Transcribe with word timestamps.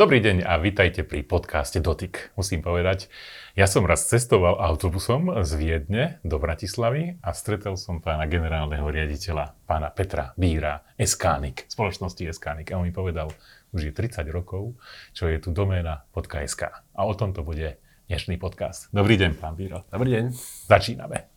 Dobrý 0.00 0.16
deň 0.24 0.48
a 0.48 0.56
vitajte 0.56 1.04
pri 1.04 1.20
podcaste 1.20 1.76
Dotyk. 1.76 2.32
Musím 2.32 2.64
povedať, 2.64 3.12
ja 3.52 3.68
som 3.68 3.84
raz 3.84 4.08
cestoval 4.08 4.56
autobusom 4.56 5.44
z 5.44 5.50
Viedne 5.60 6.24
do 6.24 6.40
Bratislavy 6.40 7.20
a 7.20 7.36
stretol 7.36 7.76
som 7.76 8.00
pána 8.00 8.24
generálneho 8.24 8.88
riaditeľa, 8.88 9.52
pána 9.68 9.92
Petra 9.92 10.32
Bíra, 10.40 10.88
Eskánik, 10.96 11.68
spoločnosti 11.68 12.32
Eskánik. 12.32 12.72
A 12.72 12.80
on 12.80 12.88
mi 12.88 12.96
povedal, 12.96 13.28
už 13.76 13.80
je 13.84 13.92
30 13.92 14.24
rokov, 14.32 14.72
čo 15.12 15.28
je 15.28 15.36
tu 15.36 15.52
doména 15.52 16.08
.sk. 16.16 16.72
A 16.96 17.00
o 17.04 17.12
tomto 17.12 17.44
bude 17.44 17.76
dnešný 18.08 18.40
podcast. 18.40 18.88
Dobrý 18.96 19.20
deň, 19.20 19.36
pán 19.36 19.52
Bíro. 19.52 19.84
Dobrý 19.92 20.16
deň. 20.16 20.32
Začíname. 20.64 21.28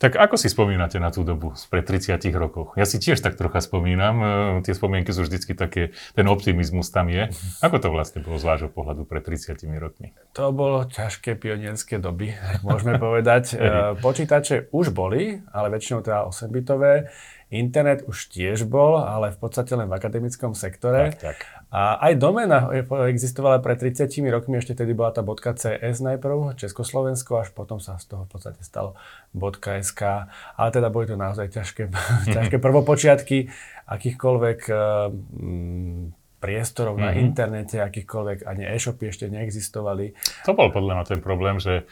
Tak 0.00 0.16
ako 0.16 0.40
si 0.40 0.48
spomínate 0.48 0.96
na 0.96 1.12
tú 1.12 1.28
dobu 1.28 1.52
pred 1.68 1.84
30 1.84 2.16
rokov? 2.32 2.72
Ja 2.72 2.88
si 2.88 2.96
tiež 2.96 3.20
tak 3.20 3.36
trocha 3.36 3.60
spomínam, 3.60 4.16
e, 4.16 4.28
tie 4.64 4.72
spomienky 4.72 5.12
sú 5.12 5.28
vždycky 5.28 5.52
také, 5.52 5.92
ten 6.16 6.24
optimizmus 6.24 6.88
tam 6.88 7.12
je. 7.12 7.28
Ako 7.60 7.76
to 7.76 7.92
vlastne 7.92 8.24
bolo 8.24 8.40
z 8.40 8.48
vášho 8.48 8.70
pohľadu 8.72 9.04
pred 9.04 9.20
30 9.20 9.60
rokmi? 9.76 10.16
To 10.32 10.56
bolo 10.56 10.88
ťažké 10.88 11.36
pionierské 11.36 12.00
doby, 12.00 12.32
môžeme 12.66 12.96
povedať. 12.96 13.60
E, 13.60 14.00
počítače 14.00 14.72
už 14.72 14.88
boli, 14.96 15.44
ale 15.52 15.68
väčšinou 15.68 16.00
teda 16.00 16.24
8-bitové. 16.32 17.12
Internet 17.50 18.06
už 18.06 18.30
tiež 18.30 18.62
bol, 18.70 19.02
ale 19.02 19.34
v 19.34 19.38
podstate 19.42 19.74
len 19.74 19.90
v 19.90 19.98
akademickom 19.98 20.54
sektore. 20.54 21.10
Tak, 21.18 21.34
tak. 21.34 21.38
A 21.74 21.98
aj 21.98 22.18
domena 22.18 22.70
existovala 23.10 23.58
pred 23.58 23.78
30 23.78 24.06
rokmi, 24.30 24.62
ešte 24.62 24.78
tedy 24.78 24.94
bola 24.94 25.10
tá 25.10 25.22
.cs 25.26 25.98
najprv, 25.98 26.54
Československo, 26.54 27.42
až 27.42 27.50
potom 27.50 27.82
sa 27.82 27.98
z 27.98 28.14
toho 28.14 28.22
v 28.26 28.30
podstate 28.30 28.62
stalo 28.62 28.94
.sk. 29.34 30.30
Ale 30.54 30.68
teda 30.70 30.94
boli 30.94 31.10
to 31.10 31.18
naozaj 31.18 31.50
ťažké, 31.50 31.90
ťažké 32.38 32.62
prvopočiatky 32.62 33.50
akýchkoľvek 33.90 34.60
um, 34.70 36.14
priestorov 36.38 36.96
mm-hmm. 36.96 37.10
na 37.10 37.12
mhm. 37.14 37.20
internete, 37.20 37.76
akýchkoľvek 37.82 38.38
ani 38.46 38.64
e-shopy 38.70 39.10
ešte 39.10 39.26
neexistovali. 39.26 40.14
To 40.46 40.54
bol 40.54 40.70
podľa 40.70 41.02
mňa 41.02 41.04
ten 41.06 41.20
problém, 41.20 41.58
že 41.58 41.84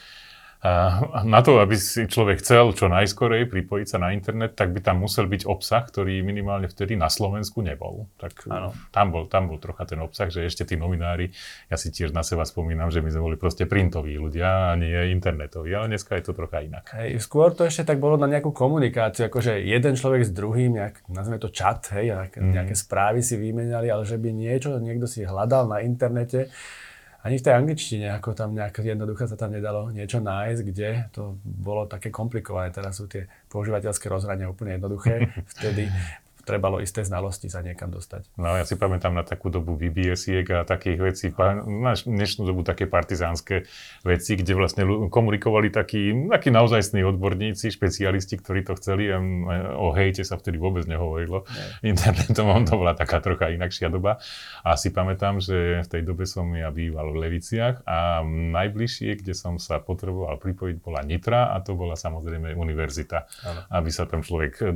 a 0.58 1.22
na 1.22 1.38
to, 1.38 1.62
aby 1.62 1.78
si 1.78 2.10
človek 2.10 2.42
chcel 2.42 2.74
čo 2.74 2.90
najskorej 2.90 3.46
pripojiť 3.46 3.86
sa 3.94 3.98
na 4.02 4.10
internet, 4.10 4.58
tak 4.58 4.74
by 4.74 4.82
tam 4.82 5.06
musel 5.06 5.30
byť 5.30 5.46
obsah, 5.46 5.86
ktorý 5.86 6.18
minimálne 6.26 6.66
vtedy 6.66 6.98
na 6.98 7.06
Slovensku 7.06 7.62
nebol. 7.62 8.10
Tak 8.18 8.50
ano. 8.50 8.74
tam 8.90 9.14
bol, 9.14 9.30
tam 9.30 9.46
bol 9.46 9.62
trocha 9.62 9.86
ten 9.86 10.02
obsah, 10.02 10.26
že 10.26 10.42
ešte 10.42 10.66
tí 10.66 10.74
novinári, 10.74 11.30
ja 11.70 11.78
si 11.78 11.94
tiež 11.94 12.10
na 12.10 12.26
seba 12.26 12.42
spomínam, 12.42 12.90
že 12.90 12.98
my 12.98 13.10
sme 13.14 13.22
boli 13.22 13.36
proste 13.38 13.70
printoví 13.70 14.18
ľudia 14.18 14.74
a 14.74 14.78
nie 14.78 15.14
internetoví, 15.14 15.70
ale 15.70 15.94
dneska 15.94 16.18
je 16.18 16.26
to 16.26 16.34
trocha 16.34 16.66
inak. 16.66 16.90
Hej, 16.90 17.22
skôr 17.22 17.54
to 17.54 17.62
ešte 17.62 17.94
tak 17.94 18.02
bolo 18.02 18.18
na 18.18 18.26
nejakú 18.26 18.50
komunikáciu, 18.50 19.30
akože 19.30 19.62
jeden 19.62 19.94
človek 19.94 20.26
s 20.26 20.34
druhým, 20.34 20.74
nejak, 20.74 21.06
nazveme 21.06 21.38
to 21.38 21.54
chat, 21.54 21.86
hej, 21.94 22.10
nejaké, 22.10 22.38
mm. 22.42 22.50
nejaké 22.50 22.74
správy 22.74 23.22
si 23.22 23.38
vymenali, 23.38 23.94
ale 23.94 24.02
že 24.02 24.18
by 24.18 24.34
niečo 24.34 24.74
niekto 24.82 25.06
si 25.06 25.22
hľadal 25.22 25.70
na 25.70 25.86
internete, 25.86 26.50
ani 27.18 27.36
v 27.38 27.44
tej 27.44 27.54
angličtine, 27.54 28.06
ako 28.14 28.30
tam 28.38 28.54
nejak 28.54 28.78
jednoducho 28.78 29.26
sa 29.26 29.34
tam 29.34 29.50
nedalo 29.50 29.90
niečo 29.90 30.22
nájsť, 30.22 30.60
kde 30.62 30.88
to 31.10 31.34
bolo 31.42 31.90
také 31.90 32.14
komplikované. 32.14 32.70
Teraz 32.70 33.02
sú 33.02 33.10
tie 33.10 33.26
používateľské 33.50 34.06
rozhrania 34.06 34.46
úplne 34.46 34.78
jednoduché. 34.78 35.26
Vtedy 35.58 35.90
trebalo 36.48 36.80
isté 36.80 37.04
znalosti 37.04 37.52
sa 37.52 37.60
niekam 37.60 37.92
dostať. 37.92 38.32
No 38.40 38.56
ja 38.56 38.64
si 38.64 38.80
pamätám 38.80 39.12
na 39.12 39.20
takú 39.20 39.52
dobu 39.52 39.76
VBS-iek 39.76 40.48
a 40.48 40.64
takých 40.64 40.98
vecí, 41.04 41.26
na 41.68 41.92
dnešnú 41.92 42.48
dobu 42.48 42.64
také 42.64 42.88
partizánske 42.88 43.68
veci, 44.08 44.32
kde 44.40 44.52
vlastne 44.56 44.82
komunikovali 45.12 45.68
takí, 45.68 46.16
takí 46.32 46.48
naozajstní 46.48 47.04
odborníci, 47.04 47.68
špecialisti, 47.68 48.40
ktorí 48.40 48.64
to 48.64 48.80
chceli. 48.80 49.12
A 49.12 49.20
o 49.76 49.92
hejte 49.92 50.24
sa 50.24 50.40
vtedy 50.40 50.56
vôbec 50.56 50.88
nehovorilo. 50.88 51.44
Ne. 51.82 51.92
Internetom 51.92 52.64
to 52.68 52.74
bola 52.80 52.96
taká 52.96 53.20
trocha 53.20 53.52
inakšia 53.52 53.92
doba. 53.92 54.16
A 54.64 54.80
si 54.80 54.88
pamätám, 54.88 55.44
že 55.44 55.84
v 55.84 55.88
tej 55.92 56.02
dobe 56.08 56.24
som 56.24 56.48
ja 56.56 56.72
býval 56.72 57.12
v 57.12 57.28
Leviciach 57.28 57.84
a 57.84 58.24
najbližšie, 58.24 59.20
kde 59.20 59.36
som 59.36 59.60
sa 59.60 59.82
potreboval 59.82 60.40
pripojiť, 60.40 60.76
bola 60.80 61.04
Nitra 61.04 61.52
a 61.52 61.60
to 61.60 61.76
bola 61.76 61.98
samozrejme 61.98 62.56
univerzita. 62.56 63.18
Ano. 63.44 63.60
Aby 63.68 63.90
sa 63.92 64.08
tam 64.08 64.24
človek 64.24 64.72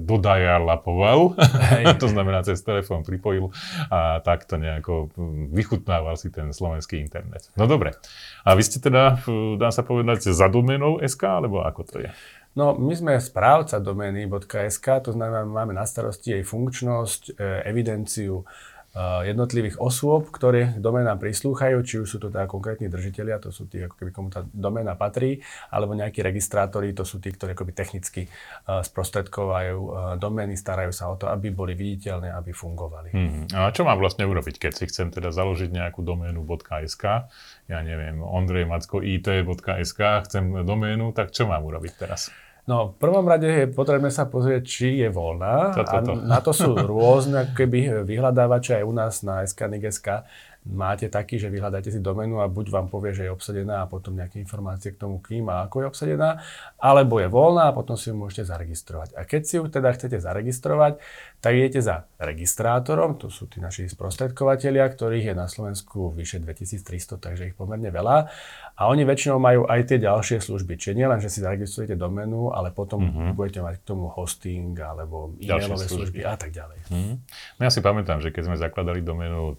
lapoval. 0.62 1.38
Hej. 1.62 1.84
to 2.02 2.10
znamená, 2.10 2.42
cez 2.42 2.58
telefón 2.66 3.06
pripojil 3.06 3.54
a 3.88 4.18
takto 4.20 4.58
nejako 4.58 5.14
vychutnával 5.54 6.18
si 6.18 6.34
ten 6.34 6.50
slovenský 6.50 6.98
internet. 6.98 7.48
No 7.54 7.70
dobre. 7.70 7.94
A 8.42 8.58
vy 8.58 8.62
ste 8.66 8.82
teda, 8.82 9.22
dá 9.56 9.70
sa 9.70 9.86
povedať, 9.86 10.34
za 10.34 10.50
doménou 10.50 10.98
SK, 10.98 11.22
alebo 11.42 11.62
ako 11.62 11.80
to 11.86 11.96
je? 12.02 12.10
No, 12.52 12.76
my 12.76 12.92
sme 12.92 13.12
správca 13.16 13.80
domény.sk, 13.80 14.86
to 15.00 15.16
znamená, 15.16 15.48
máme 15.48 15.72
na 15.72 15.88
starosti 15.88 16.36
jej 16.36 16.44
funkčnosť, 16.44 17.32
e, 17.32 17.64
evidenciu, 17.64 18.44
jednotlivých 19.00 19.80
osôb, 19.80 20.28
ktoré 20.28 20.76
doménam 20.76 21.16
prislúchajú, 21.16 21.80
či 21.80 21.94
už 22.04 22.08
sú 22.08 22.18
to 22.20 22.28
teda 22.28 22.44
konkrétni 22.44 22.92
držiteľia, 22.92 23.40
to 23.40 23.48
sú 23.48 23.64
tí, 23.64 23.80
ako 23.80 23.96
keby 23.96 24.10
komu 24.12 24.28
tá 24.28 24.44
doména 24.52 24.92
patrí, 25.00 25.40
alebo 25.72 25.96
nejakí 25.96 26.20
registrátori, 26.20 26.92
to 26.92 27.08
sú 27.08 27.16
tí, 27.16 27.32
ktorí 27.32 27.56
akoby 27.56 27.72
technicky 27.72 28.28
uh, 28.28 28.84
sprostredkovajú 28.84 29.78
uh, 29.80 29.92
domény, 30.20 30.60
starajú 30.60 30.92
sa 30.92 31.08
o 31.08 31.16
to, 31.16 31.32
aby 31.32 31.48
boli 31.48 31.72
viditeľné, 31.72 32.36
aby 32.36 32.52
fungovali. 32.52 33.16
Hmm. 33.16 33.48
A 33.56 33.72
čo 33.72 33.88
mám 33.88 33.96
vlastne 33.96 34.28
urobiť, 34.28 34.60
keď 34.68 34.72
si 34.76 34.84
chcem 34.92 35.08
teda 35.08 35.32
založiť 35.32 35.72
nejakú 35.72 36.04
doménu 36.04 36.44
.sk, 36.84 37.04
ja 37.72 37.78
neviem, 37.80 38.20
ondrejmacko.it.sk, 38.20 40.00
chcem 40.28 40.44
doménu, 40.68 41.16
tak 41.16 41.32
čo 41.32 41.48
mám 41.48 41.64
urobiť 41.64 41.92
teraz? 41.96 42.28
No, 42.62 42.94
v 42.94 42.96
prvom 43.02 43.26
rade 43.26 43.50
je 43.50 43.66
potrebné 43.66 44.06
sa 44.14 44.30
pozrieť, 44.30 44.62
či 44.62 45.02
je 45.02 45.10
voľná. 45.10 45.74
To, 45.74 45.82
to, 45.82 45.98
to. 46.06 46.12
A 46.14 46.22
na 46.22 46.38
to 46.38 46.54
sú 46.54 46.70
rôzne 46.78 47.50
keby 47.58 48.06
vyhľadávače 48.06 48.78
aj 48.78 48.84
u 48.86 48.92
nás 48.94 49.14
na 49.26 49.42
SKNIG.sk 49.42 50.22
máte 50.62 51.10
taký, 51.10 51.42
že 51.42 51.50
vyhľadáte 51.50 51.90
si 51.90 51.98
domenu 51.98 52.38
a 52.38 52.46
buď 52.46 52.66
vám 52.70 52.86
povie, 52.86 53.10
že 53.10 53.26
je 53.26 53.34
obsadená 53.34 53.82
a 53.82 53.90
potom 53.90 54.14
nejaké 54.14 54.38
informácie 54.38 54.94
k 54.94 55.00
tomu, 55.02 55.18
kým 55.18 55.50
a 55.50 55.66
ako 55.66 55.82
je 55.82 55.86
obsadená, 55.90 56.30
alebo 56.78 57.18
je 57.18 57.26
voľná 57.26 57.70
a 57.70 57.74
potom 57.74 57.98
si 57.98 58.10
ju 58.10 58.16
môžete 58.16 58.46
zaregistrovať. 58.46 59.18
A 59.18 59.26
keď 59.26 59.42
si 59.42 59.54
ju 59.58 59.66
teda 59.66 59.90
chcete 59.90 60.22
zaregistrovať, 60.22 61.02
tak 61.42 61.52
idete 61.58 61.82
za 61.82 62.06
registrátorom, 62.22 63.18
to 63.18 63.26
sú 63.26 63.50
tí 63.50 63.58
naši 63.58 63.90
sprostredkovateľia, 63.90 64.86
ktorých 64.86 65.30
je 65.30 65.34
na 65.34 65.50
Slovensku 65.50 66.14
vyše 66.14 66.38
2300, 66.38 67.18
takže 67.18 67.50
ich 67.50 67.58
pomerne 67.58 67.90
veľa. 67.90 68.30
A 68.78 68.82
oni 68.86 69.02
väčšinou 69.02 69.42
majú 69.42 69.66
aj 69.66 69.90
tie 69.90 69.98
ďalšie 69.98 70.38
služby. 70.38 70.78
Čiže 70.78 70.94
nie 70.94 71.06
len, 71.10 71.18
že 71.18 71.28
si 71.28 71.42
zaregistrujete 71.42 71.98
domenu, 71.98 72.54
ale 72.54 72.70
potom 72.70 73.02
mm-hmm. 73.02 73.34
budete 73.34 73.60
mať 73.60 73.74
k 73.82 73.84
tomu 73.84 74.06
hosting 74.08 74.78
alebo 74.78 75.34
e-mailové 75.42 75.82
služby. 75.82 75.90
služby 75.90 76.20
a 76.22 76.34
tak 76.38 76.54
ďalej. 76.54 76.78
Mm-hmm. 76.88 77.14
No 77.58 77.60
ja 77.66 77.70
si 77.74 77.80
pamätám, 77.82 78.22
že 78.22 78.30
keď 78.30 78.42
sme 78.46 78.56
zakladali 78.56 79.02
domenu 79.02 79.58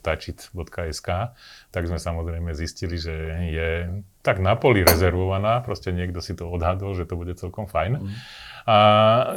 touchit.sk, 0.93 1.33
tak 1.73 1.83
sme 1.89 1.97
samozrejme 1.97 2.53
zistili, 2.53 3.01
že 3.01 3.13
je 3.49 3.69
tak 4.21 4.39
na 4.39 4.55
poli 4.55 4.85
rezervovaná, 4.85 5.59
proste 5.65 5.91
niekto 5.91 6.21
si 6.21 6.37
to 6.37 6.47
odhadol, 6.47 6.93
že 6.95 7.09
to 7.09 7.17
bude 7.17 7.33
celkom 7.35 7.65
fajn. 7.67 7.99
Mm. 7.99 8.09
A 8.63 8.75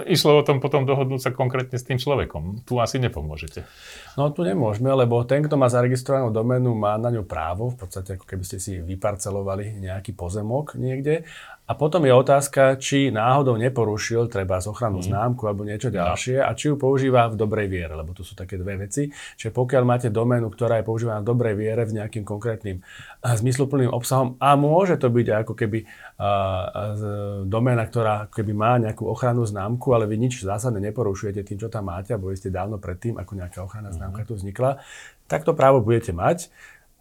išlo 0.07 0.39
o 0.39 0.47
tom 0.47 0.63
potom 0.63 0.87
dohodnúť 0.87 1.19
sa 1.19 1.31
konkrétne 1.35 1.75
s 1.75 1.83
tým 1.83 1.99
človekom. 1.99 2.63
Tu 2.63 2.79
asi 2.79 3.03
nepomôžete. 3.03 3.67
No 4.15 4.31
tu 4.31 4.47
nemôžeme, 4.47 4.87
lebo 4.95 5.27
ten, 5.27 5.43
kto 5.43 5.59
má 5.59 5.67
zaregistrovanú 5.67 6.31
domenu, 6.31 6.79
má 6.79 6.95
na 6.95 7.11
ňu 7.11 7.27
právo, 7.27 7.75
v 7.75 7.83
podstate 7.83 8.15
ako 8.15 8.23
keby 8.23 8.45
ste 8.47 8.63
si 8.63 8.79
vyparcelovali 8.79 9.83
nejaký 9.83 10.15
pozemok 10.15 10.79
niekde 10.79 11.27
a 11.67 11.75
potom 11.75 12.07
je 12.07 12.15
otázka, 12.15 12.79
či 12.79 13.11
náhodou 13.11 13.59
neporušil 13.59 14.31
treba 14.31 14.63
z 14.63 14.71
ochranu 14.71 15.03
mm. 15.03 15.07
známku 15.11 15.43
alebo 15.51 15.67
niečo 15.67 15.91
ďalšie 15.91 16.39
a 16.39 16.55
či 16.55 16.71
ju 16.71 16.79
používa 16.79 17.27
v 17.27 17.35
dobrej 17.35 17.67
viere, 17.67 17.99
lebo 17.99 18.15
tu 18.15 18.23
sú 18.23 18.39
také 18.39 18.55
dve 18.55 18.87
veci. 18.87 19.11
Čiže 19.11 19.51
pokiaľ 19.51 19.83
máte 19.83 20.09
doménu, 20.15 20.47
ktorá 20.55 20.79
je 20.79 20.87
používaná 20.87 21.27
v 21.27 21.29
dobrej 21.35 21.59
viere 21.59 21.83
v 21.83 21.99
nejakým 21.99 22.23
konkrétnym 22.23 22.87
zmysluplným 23.19 23.91
obsahom 23.91 24.39
a 24.39 24.55
môže 24.55 24.95
to 24.95 25.11
byť 25.11 25.27
ako 25.43 25.53
keby 25.59 25.83
uh, 25.83 27.43
doména, 27.51 27.83
ktorá 27.91 28.31
keby 28.31 28.53
má 28.55 28.79
nejakú 28.79 29.03
ochrannú 29.11 29.43
známku, 29.43 29.91
ale 29.91 30.07
vy 30.07 30.23
nič 30.23 30.47
zásadne 30.47 30.79
neporušujete 30.79 31.43
tým, 31.43 31.59
čo 31.59 31.67
tam 31.67 31.91
máte 31.91 32.15
a 32.15 32.23
boli 32.23 32.39
ste 32.39 32.55
dávno 32.55 32.79
predtým, 32.79 33.19
ako 33.19 33.33
nejaká 33.35 33.59
ochranná 33.67 33.91
mm. 33.91 33.99
známka 33.99 34.23
tu 34.23 34.39
vznikla, 34.39 34.79
tak 35.27 35.43
to 35.43 35.51
právo 35.51 35.83
budete 35.83 36.15
mať. 36.15 36.47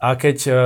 A 0.02 0.18
keď 0.18 0.36
uh, 0.50 0.56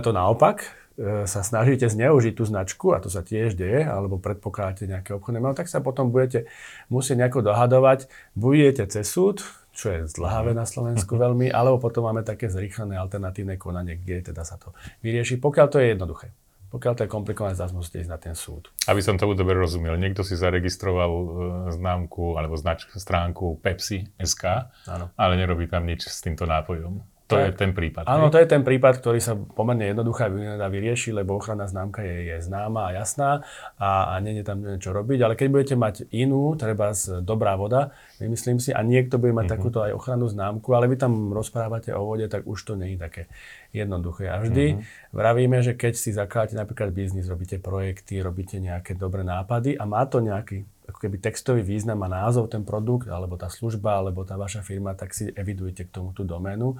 to 0.00 0.16
naopak, 0.16 0.80
sa 1.24 1.40
snažíte 1.40 1.88
zneužiť 1.88 2.36
tú 2.36 2.44
značku, 2.44 2.92
a 2.92 3.00
to 3.00 3.08
sa 3.08 3.24
tiež 3.24 3.56
deje, 3.56 3.88
alebo 3.88 4.20
predpokladáte 4.20 4.84
nejaké 4.84 5.16
obchodné 5.16 5.40
meno, 5.40 5.56
tak 5.56 5.72
sa 5.72 5.80
potom 5.80 6.12
budete 6.12 6.44
musieť 6.92 7.24
nejako 7.24 7.40
dohadovať, 7.40 8.12
budete 8.36 8.84
cez 8.84 9.08
súd, 9.08 9.40
čo 9.72 9.88
je 9.88 10.00
zdlhavé 10.12 10.52
na 10.52 10.68
Slovensku 10.68 11.16
veľmi, 11.16 11.48
alebo 11.48 11.80
potom 11.80 12.04
máme 12.04 12.20
také 12.20 12.52
zrýchlené 12.52 13.00
alternatívne 13.00 13.56
konanie, 13.56 13.96
kde 13.96 14.34
teda 14.34 14.44
sa 14.44 14.60
to 14.60 14.76
vyrieši, 15.00 15.40
pokiaľ 15.40 15.66
to 15.72 15.80
je 15.80 15.86
jednoduché. 15.96 16.28
Pokiaľ 16.70 16.92
to 16.94 17.02
je 17.02 17.10
komplikované, 17.10 17.58
zase 17.58 17.74
musíte 17.74 17.98
ísť 17.98 18.12
na 18.14 18.20
ten 18.22 18.34
súd. 18.38 18.70
Aby 18.86 19.02
som 19.02 19.18
to 19.18 19.26
dobre 19.34 19.58
rozumel, 19.58 19.98
niekto 19.98 20.22
si 20.22 20.38
zaregistroval 20.38 21.10
e, 21.10 21.26
známku 21.74 22.38
alebo 22.38 22.54
znač, 22.54 22.86
stránku 22.94 23.58
Pepsi 23.58 24.06
SK, 24.14 24.70
ale 25.18 25.32
nerobí 25.34 25.66
tam 25.66 25.82
nič 25.82 26.06
s 26.06 26.22
týmto 26.22 26.46
nápojom. 26.46 27.02
To 27.30 27.38
tak, 27.38 27.46
je 27.46 27.52
ten 27.54 27.70
prípad. 27.70 28.02
Áno, 28.10 28.26
to 28.26 28.42
je 28.42 28.48
ten 28.50 28.66
prípad, 28.66 28.98
ktorý 28.98 29.22
sa 29.22 29.38
pomerne 29.38 29.86
jednoducho 29.86 30.26
dá 30.58 30.66
vyriešiť, 30.66 31.22
lebo 31.22 31.38
ochranná 31.38 31.70
známka 31.70 32.02
je, 32.02 32.34
je 32.34 32.36
známa 32.42 32.90
a 32.90 32.94
jasná 32.98 33.46
a, 33.78 34.12
a 34.12 34.14
nie 34.18 34.42
je 34.42 34.44
tam 34.44 34.58
čo 34.82 34.90
robiť. 34.90 35.18
Ale 35.22 35.34
keď 35.38 35.46
budete 35.48 35.74
mať 35.78 35.94
inú, 36.10 36.58
treba 36.58 36.90
z 36.90 37.22
dobrá 37.22 37.54
voda, 37.54 37.94
vymyslím 38.18 38.58
si, 38.58 38.74
a 38.74 38.82
niekto 38.82 39.22
bude 39.22 39.30
mať 39.30 39.46
mm-hmm. 39.46 39.54
takúto 39.54 39.78
aj 39.86 39.94
ochrannú 39.94 40.26
známku, 40.26 40.68
ale 40.74 40.90
vy 40.90 40.98
tam 40.98 41.30
rozprávate 41.30 41.94
o 41.94 42.02
vode, 42.02 42.26
tak 42.26 42.42
už 42.44 42.58
to 42.58 42.74
nie 42.74 42.94
je 42.94 42.98
také 42.98 43.22
jednoduché. 43.70 44.26
A 44.26 44.42
vždy 44.42 44.64
mm-hmm. 44.74 45.14
vravíme, 45.14 45.58
že 45.62 45.78
keď 45.78 45.94
si 45.94 46.10
zakladáte 46.10 46.58
napríklad 46.58 46.90
biznis, 46.90 47.30
robíte 47.30 47.62
projekty, 47.62 48.18
robíte 48.18 48.58
nejaké 48.58 48.98
dobré 48.98 49.22
nápady 49.22 49.78
a 49.78 49.86
má 49.86 50.02
to 50.10 50.18
nejaký 50.18 50.66
ako 50.90 51.06
keby 51.06 51.22
textový 51.22 51.62
význam 51.62 52.02
a 52.02 52.10
názov 52.10 52.50
ten 52.50 52.66
produkt, 52.66 53.06
alebo 53.06 53.38
tá 53.38 53.46
služba, 53.46 54.02
alebo 54.02 54.26
tá 54.26 54.34
vaša 54.34 54.66
firma, 54.66 54.98
tak 54.98 55.14
si 55.14 55.30
evidujte 55.30 55.86
k 55.86 55.94
tomu 55.94 56.10
tú 56.10 56.26
doménu 56.26 56.74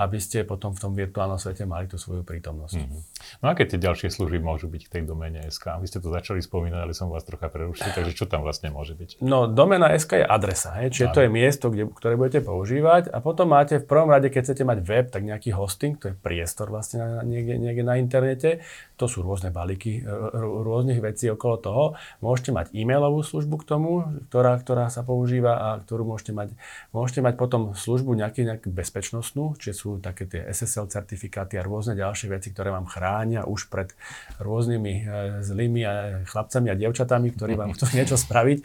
aby 0.00 0.16
ste 0.16 0.48
potom 0.48 0.72
v 0.72 0.80
tom 0.80 0.92
virtuálnom 0.96 1.36
svete 1.36 1.68
mali 1.68 1.84
tú 1.84 2.00
svoju 2.00 2.24
prítomnosť. 2.24 2.76
Mm-hmm. 2.80 3.00
No 3.38 3.50
a 3.50 3.52
keď 3.54 3.76
tie 3.76 3.80
ďalšie 3.86 4.08
služby 4.10 4.42
môžu 4.42 4.66
byť 4.66 4.82
k 4.86 4.92
tej 4.98 5.02
domene 5.06 5.46
SK? 5.46 5.78
Vy 5.78 5.86
ste 5.86 6.02
to 6.02 6.10
začali 6.10 6.42
spomínať, 6.42 6.80
ale 6.82 6.92
som 6.92 7.06
vás 7.06 7.22
trocha 7.22 7.46
prerušil, 7.46 7.94
takže 7.94 8.12
čo 8.18 8.26
tam 8.26 8.42
vlastne 8.42 8.74
môže 8.74 8.98
byť? 8.98 9.22
No, 9.22 9.46
domena 9.46 9.94
SK 9.94 10.22
je 10.22 10.26
adresa, 10.26 10.74
hej, 10.82 10.90
čiže 10.90 11.06
Áno. 11.10 11.14
to 11.14 11.20
je 11.22 11.30
miesto, 11.30 11.66
kde, 11.70 11.84
ktoré 11.90 12.14
budete 12.18 12.40
používať 12.42 13.14
a 13.14 13.22
potom 13.22 13.54
máte 13.54 13.78
v 13.78 13.86
prvom 13.86 14.10
rade, 14.10 14.26
keď 14.28 14.50
chcete 14.50 14.64
mať 14.66 14.78
web, 14.82 15.06
tak 15.08 15.22
nejaký 15.22 15.54
hosting, 15.54 15.94
to 15.96 16.10
je 16.10 16.14
priestor 16.18 16.68
vlastne 16.68 17.00
na, 17.00 17.22
niekde, 17.22 17.56
niekde 17.56 17.84
na 17.86 17.96
internete, 17.96 18.64
to 19.00 19.06
sú 19.08 19.24
rôzne 19.24 19.48
balíky 19.48 20.04
rôznych 20.34 21.00
vecí 21.00 21.32
okolo 21.32 21.56
toho. 21.56 21.84
Môžete 22.20 22.52
mať 22.52 22.66
e-mailovú 22.76 23.24
službu 23.24 23.64
k 23.64 23.68
tomu, 23.68 23.90
ktorá, 24.28 24.60
ktorá 24.60 24.92
sa 24.92 25.00
používa 25.00 25.56
a 25.56 25.68
ktorú 25.80 26.04
môžete 26.04 26.32
mať. 26.36 26.52
Môžete 26.92 27.20
mať 27.24 27.34
potom 27.40 27.72
službu 27.72 28.12
nejaký, 28.12 28.44
nejakú 28.44 28.68
bezpečnostnú, 28.68 29.56
čiže 29.56 29.74
sú 29.74 29.88
také 30.00 30.28
tie 30.28 30.44
SSL 30.52 30.92
certifikáty 30.92 31.56
a 31.56 31.64
rôzne 31.64 31.96
ďalšie 31.96 32.28
veci, 32.28 32.52
ktoré 32.52 32.72
vám 32.72 32.84
chránia 32.84 33.19
už 33.26 33.68
pred 33.68 33.92
rôznymi 34.40 34.94
e, 34.94 35.02
zlými 35.44 35.82
e, 35.82 35.90
chlapcami 36.24 36.68
a 36.72 36.78
dievčatami, 36.78 37.34
ktorí 37.34 37.58
vám 37.58 37.76
chcú 37.76 37.90
niečo 37.92 38.16
spraviť, 38.16 38.58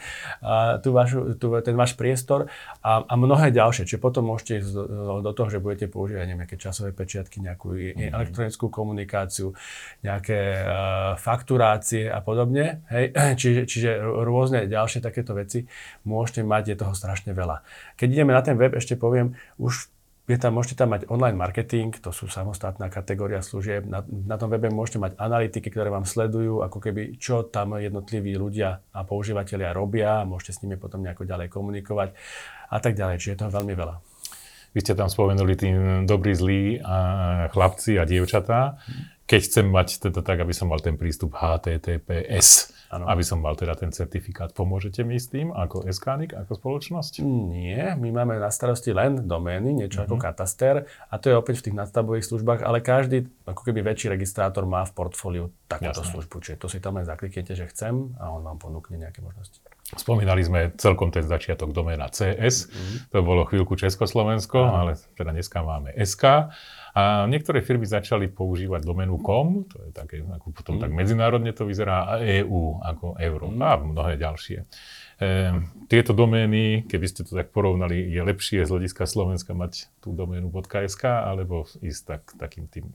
tú 0.83 0.89
vašu, 0.93 1.35
tú, 1.39 1.51
ten 1.61 1.75
váš 1.75 1.97
priestor 1.97 2.47
a, 2.81 3.01
a 3.03 3.13
mnohé 3.17 3.49
ďalšie. 3.49 3.89
Čiže 3.89 3.99
potom 3.99 4.29
môžete 4.29 4.61
ísť 4.61 4.71
do, 4.71 5.13
do 5.23 5.31
toho, 5.33 5.47
že 5.49 5.59
budete 5.63 5.87
používať 5.89 6.25
neviem, 6.29 6.45
nejaké 6.45 6.61
časové 6.61 6.93
pečiatky, 6.93 7.41
nejakú 7.41 7.73
mm-hmm. 7.73 8.13
elektronickú 8.13 8.69
komunikáciu, 8.69 9.57
nejaké 10.05 10.39
uh, 10.61 11.17
fakturácie 11.17 12.05
a 12.11 12.21
podobne. 12.21 12.85
Hej? 12.93 13.15
Čiže, 13.41 13.61
čiže 13.65 13.89
rôzne 14.03 14.69
ďalšie 14.69 15.01
takéto 15.01 15.33
veci 15.33 15.65
môžete 16.05 16.45
mať, 16.45 16.63
je 16.71 16.75
toho 16.77 16.93
strašne 16.93 17.33
veľa. 17.33 17.65
Keď 17.97 18.07
ideme 18.13 18.31
na 18.31 18.41
ten 18.45 18.55
web, 18.55 18.77
ešte 18.77 18.95
poviem, 18.95 19.33
už 19.57 19.94
je 20.25 20.37
tam, 20.41 20.57
môžete 20.57 20.81
tam 20.81 20.97
mať 20.97 21.05
online 21.05 21.37
marketing, 21.37 21.93
to 22.01 22.09
sú 22.09 22.25
samostatná 22.25 22.89
kategória 22.89 23.45
služieb. 23.45 23.85
Na, 23.85 24.01
na 24.05 24.41
tom 24.41 24.49
webe 24.49 24.73
môžete 24.73 24.97
mať 24.97 25.13
analytiky, 25.21 25.69
ktoré 25.69 25.93
vám 25.93 26.09
sledujú, 26.09 26.65
ako 26.65 26.81
keby 26.81 27.21
čo 27.21 27.45
tam 27.45 27.77
jednotliví 27.77 28.33
ľudia 28.33 28.81
a 28.89 29.05
používateľia 29.05 29.69
robia, 29.77 30.25
môžete 30.25 30.51
s 30.57 30.61
nimi 30.65 30.81
potom 30.81 31.05
nejako 31.05 31.29
ďalej 31.29 31.47
komunikovať 31.53 32.09
a 32.73 32.77
tak 32.81 32.97
ďalej. 32.97 33.21
Čiže 33.21 33.31
je 33.37 33.41
toho 33.45 33.53
veľmi 33.53 33.73
veľa. 33.77 33.95
Vy 34.75 34.83
ste 34.83 34.97
tam 34.97 35.07
spomenuli 35.07 35.53
tým 35.55 35.77
dobrý, 36.03 36.35
zlí 36.35 36.83
a 36.83 36.97
chlapci 37.53 37.95
a 37.95 38.03
dievčatá. 38.03 38.81
Keď 39.25 39.41
chcem 39.41 39.65
mať 39.65 39.87
teda 40.09 40.21
tak, 40.21 40.37
aby 40.45 40.53
som 40.53 40.69
mal 40.69 40.77
ten 40.77 41.01
prístup 41.01 41.33
HTTPS, 41.33 42.75
Ano. 42.93 43.09
aby 43.09 43.25
som 43.25 43.41
mal 43.41 43.57
teda 43.57 43.73
ten 43.73 43.89
certifikát. 43.89 44.53
Pomôžete 44.53 45.01
mi 45.01 45.17
s 45.17 45.27
tým 45.27 45.49
ako 45.49 45.89
SKNIC, 45.89 46.37
ako 46.37 46.53
spoločnosť? 46.53 47.25
Nie, 47.25 47.97
my 47.97 48.13
máme 48.13 48.37
na 48.37 48.53
starosti 48.53 48.93
len 48.93 49.25
domény, 49.25 49.73
niečo 49.73 50.05
uh-huh. 50.05 50.13
ako 50.13 50.15
mhm. 50.21 50.23
kataster 50.23 50.75
a 51.09 51.15
to 51.17 51.33
je 51.33 51.35
opäť 51.35 51.59
v 51.59 51.63
tých 51.69 51.77
nadstavbových 51.81 52.25
službách, 52.29 52.61
ale 52.61 52.85
každý 52.85 53.25
ako 53.49 53.61
keby 53.65 53.81
väčší 53.81 54.13
registrátor 54.13 54.69
má 54.69 54.85
v 54.85 54.93
portfóliu 54.93 55.49
takúto 55.65 56.05
Jasné. 56.05 56.11
službu. 56.13 56.35
Čiže 56.45 56.57
to 56.61 56.67
si 56.69 56.77
tam 56.77 57.01
len 57.01 57.09
zakliknete, 57.09 57.57
že 57.57 57.65
chcem 57.73 58.13
a 58.21 58.29
on 58.29 58.45
vám 58.45 58.61
ponúkne 58.61 59.01
nejaké 59.01 59.25
možnosti. 59.25 59.59
Spomínali 59.95 60.43
sme 60.43 60.75
celkom 60.75 61.07
ten 61.07 61.23
začiatok 61.23 61.71
doména 61.71 62.11
CS, 62.11 62.67
mm-hmm. 62.67 63.15
to 63.15 63.19
bolo 63.23 63.47
chvíľku 63.47 63.79
Československo, 63.79 64.59
Aha. 64.59 64.75
ale 64.83 64.91
teda 65.15 65.31
dneska 65.31 65.63
máme 65.63 65.95
SK. 65.95 66.51
A 66.95 67.27
niektoré 67.27 67.59
firmy 67.59 67.83
začali 67.83 68.31
používať 68.31 68.83
doménu 68.87 69.19
com, 69.19 69.67
to 69.67 69.83
je 69.83 69.91
také, 69.91 70.23
ako 70.23 70.55
potom 70.55 70.79
mm. 70.79 70.81
tak 70.87 70.91
medzinárodne 70.95 71.51
to 71.51 71.67
vyzerá, 71.67 72.07
a 72.07 72.13
EU 72.23 72.79
ako 72.79 73.19
euro 73.19 73.51
mm. 73.51 73.59
a 73.59 73.71
mnohé 73.83 74.13
ďalšie. 74.15 74.63
E, 74.63 75.27
tieto 75.91 76.15
domény, 76.15 76.87
keby 76.87 77.05
ste 77.11 77.27
to 77.27 77.35
tak 77.35 77.51
porovnali, 77.51 77.99
je 77.99 78.21
lepšie 78.23 78.63
z 78.63 78.71
hľadiska 78.71 79.03
Slovenska 79.11 79.51
mať 79.51 79.91
tú 79.99 80.15
doménu 80.15 80.47
.sk 80.71 81.03
alebo 81.03 81.67
ísť 81.83 82.01
tak, 82.07 82.23
takým 82.39 82.71
tým 82.71 82.87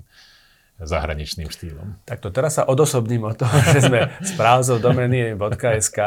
zahraničným 0.80 1.52
štýlom. 1.52 2.00
Takto 2.08 2.32
teraz 2.32 2.56
sa 2.56 2.64
odosobním 2.64 3.28
od 3.28 3.36
toho, 3.36 3.52
že 3.76 3.84
sme 3.84 4.08
správcov 4.24 4.80
domény 4.80 5.36
.sk, 5.80 5.98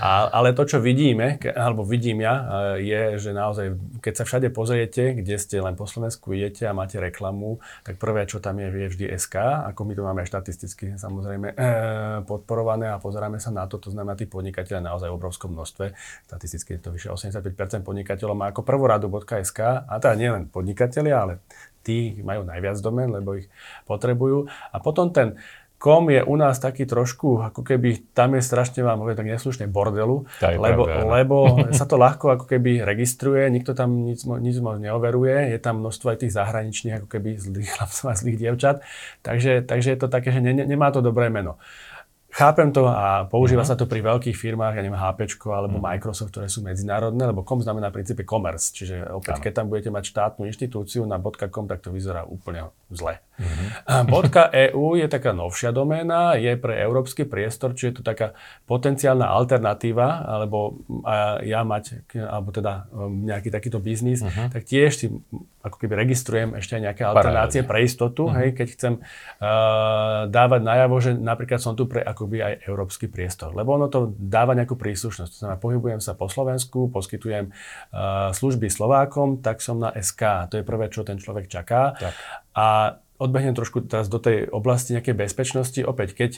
a, 0.00 0.10
ale 0.28 0.52
to, 0.52 0.68
čo 0.68 0.78
vidíme, 0.78 1.40
alebo 1.56 1.82
vidím 1.82 2.20
ja, 2.20 2.34
je, 2.76 3.16
že 3.16 3.30
naozaj, 3.32 3.80
keď 4.04 4.14
sa 4.20 4.24
všade 4.28 4.48
pozriete, 4.52 5.16
kde 5.16 5.36
ste 5.40 5.60
len 5.60 5.72
po 5.74 5.88
Slovensku 5.88 6.36
idete 6.36 6.68
a 6.68 6.76
máte 6.76 7.00
reklamu, 7.00 7.58
tak 7.82 7.96
prvé, 7.96 8.28
čo 8.28 8.38
tam 8.44 8.60
je, 8.60 8.68
je 8.68 8.88
vždy 8.92 9.06
SK, 9.16 9.66
ako 9.72 9.80
my 9.88 9.92
to 9.96 10.02
máme 10.04 10.22
štatisticky 10.28 11.00
samozrejme 11.00 11.48
e, 11.52 11.64
podporované 12.28 12.92
a 12.92 13.00
pozeráme 13.00 13.40
sa 13.40 13.48
na 13.48 13.64
to, 13.64 13.80
to 13.80 13.88
znamená, 13.88 14.14
tí 14.14 14.28
podnikateľe 14.28 14.84
naozaj 14.84 15.08
v 15.08 15.16
obrovskom 15.16 15.56
množstve, 15.56 15.96
statisticky 16.28 16.76
je 16.76 16.80
to 16.80 16.90
vyše 16.92 17.08
85% 17.08 17.82
podnikateľov 17.82 18.36
má 18.36 18.46
ako 18.52 18.62
prvoradu 18.62 19.08
.sk, 19.24 19.60
a 19.88 19.94
teda 19.96 20.14
nie 20.14 20.30
len 20.30 20.44
podnikatelia, 20.46 21.16
ale 21.24 21.34
tí 21.80 22.20
majú 22.20 22.44
najviac 22.44 22.78
domén, 22.84 23.08
lebo 23.08 23.36
ich 23.36 23.48
potrebujú. 23.88 24.46
A 24.72 24.76
potom 24.78 25.10
ten 25.10 25.40
kom 25.80 26.12
je 26.12 26.20
u 26.20 26.36
nás 26.36 26.60
taký 26.60 26.84
trošku, 26.84 27.40
ako 27.40 27.64
keby 27.64 28.12
tam 28.12 28.36
je 28.36 28.44
strašne 28.44 28.84
vám 28.84 29.00
poviem 29.00 29.16
tak 29.16 29.32
neslušne 29.32 29.64
bordelu, 29.64 30.28
lebo, 30.60 30.84
pravda, 30.84 31.08
lebo 31.08 31.36
sa 31.72 31.88
to 31.88 31.96
ľahko 31.96 32.36
ako 32.36 32.44
keby 32.44 32.84
registruje, 32.84 33.48
nikto 33.48 33.72
tam 33.72 34.04
nic, 34.04 34.20
nic 34.20 34.60
moc 34.60 34.76
neoveruje, 34.76 35.56
je 35.56 35.58
tam 35.58 35.80
množstvo 35.80 36.06
aj 36.12 36.18
tých 36.20 36.36
zahraničných 36.36 37.00
ako 37.00 37.08
keby 37.08 37.40
zlých 37.40 37.72
chlapcov 37.72 38.06
a 38.12 38.14
zlých 38.14 38.36
dievčat, 38.36 38.84
takže, 39.24 39.64
takže 39.64 39.96
je 39.96 39.98
to 40.04 40.12
také, 40.12 40.36
že 40.36 40.44
ne, 40.44 40.52
nemá 40.52 40.92
to 40.92 41.00
dobré 41.00 41.32
meno. 41.32 41.56
Chápem 42.30 42.70
to 42.70 42.86
a 42.86 43.26
používa 43.26 43.66
uh-huh. 43.66 43.74
sa 43.74 43.78
to 43.78 43.90
pri 43.90 44.00
veľkých 44.06 44.38
firmách, 44.38 44.78
ja 44.78 44.82
neviem, 44.86 44.98
HP 44.98 45.26
alebo 45.50 45.82
uh-huh. 45.82 45.88
Microsoft, 45.90 46.30
ktoré 46.30 46.46
sú 46.46 46.62
medzinárodné, 46.62 47.26
lebo 47.26 47.42
com 47.42 47.58
znamená 47.58 47.90
v 47.90 48.00
princípe 48.00 48.22
commerce, 48.22 48.70
čiže 48.70 49.02
opäť, 49.10 49.38
uh-huh. 49.38 49.44
keď 49.50 49.52
tam 49.52 49.66
budete 49.66 49.90
mať 49.90 50.04
štátnu 50.14 50.42
inštitúciu 50.46 51.02
na 51.10 51.18
.com, 51.20 51.66
tak 51.66 51.82
to 51.82 51.90
vyzerá 51.90 52.22
úplne 52.22 52.70
zle. 52.94 53.18
Uh-huh. 53.40 54.20
.eu 54.52 54.86
je 55.00 55.06
taká 55.08 55.32
novšia 55.32 55.72
doména, 55.72 56.36
je 56.36 56.52
pre 56.60 56.76
európsky 56.76 57.24
priestor, 57.24 57.72
čiže 57.72 57.88
je 57.88 57.96
to 58.00 58.04
taká 58.04 58.36
potenciálna 58.68 59.24
alternatíva, 59.24 60.28
alebo 60.28 60.84
ja 61.40 61.64
mať, 61.64 62.04
alebo 62.20 62.52
teda 62.52 62.86
um, 62.92 63.24
nejaký 63.24 63.48
takýto 63.48 63.80
biznis, 63.80 64.20
uh-huh. 64.20 64.52
tak 64.52 64.68
tiež 64.68 64.90
si 64.92 65.06
ako 65.60 65.76
keby 65.76 65.92
registrujem 65.92 66.56
ešte 66.56 66.76
aj 66.76 66.82
nejaké 66.88 67.02
alternácie 67.04 67.62
pre 67.64 67.84
istotu, 67.84 68.28
uh-huh. 68.28 68.36
hej, 68.44 68.56
keď 68.56 68.68
chcem 68.76 68.94
uh, 69.00 70.28
dávať 70.28 70.60
najavo, 70.60 70.96
že 71.00 71.10
napríklad 71.16 71.60
som 71.60 71.76
tu 71.76 71.84
pre 71.88 72.00
akoby 72.04 72.44
aj 72.44 72.52
európsky 72.68 73.08
priestor. 73.08 73.52
Lebo 73.56 73.76
ono 73.76 73.88
to 73.92 74.12
dáva 74.16 74.56
nejakú 74.56 74.76
príslušnosť. 74.76 75.30
To 75.32 75.38
znamená, 75.44 75.58
pohybujem 75.60 76.00
sa 76.00 76.16
po 76.16 76.28
Slovensku, 76.28 76.88
poskytujem 76.92 77.52
uh, 77.52 78.32
služby 78.32 78.68
Slovákom, 78.72 79.44
tak 79.44 79.60
som 79.60 79.80
na 79.80 79.92
SK. 79.92 80.52
To 80.52 80.54
je 80.60 80.64
prvé, 80.64 80.88
čo 80.88 81.04
ten 81.04 81.20
človek 81.20 81.48
čaká. 81.48 81.92
Tak. 81.96 82.12
A 82.56 82.68
odbehnem 83.20 83.52
trošku 83.52 83.84
teraz 83.84 84.08
do 84.08 84.16
tej 84.16 84.48
oblasti 84.48 84.96
nejakej 84.96 85.14
bezpečnosti. 85.14 85.80
Opäť, 85.84 86.16
keď 86.16 86.30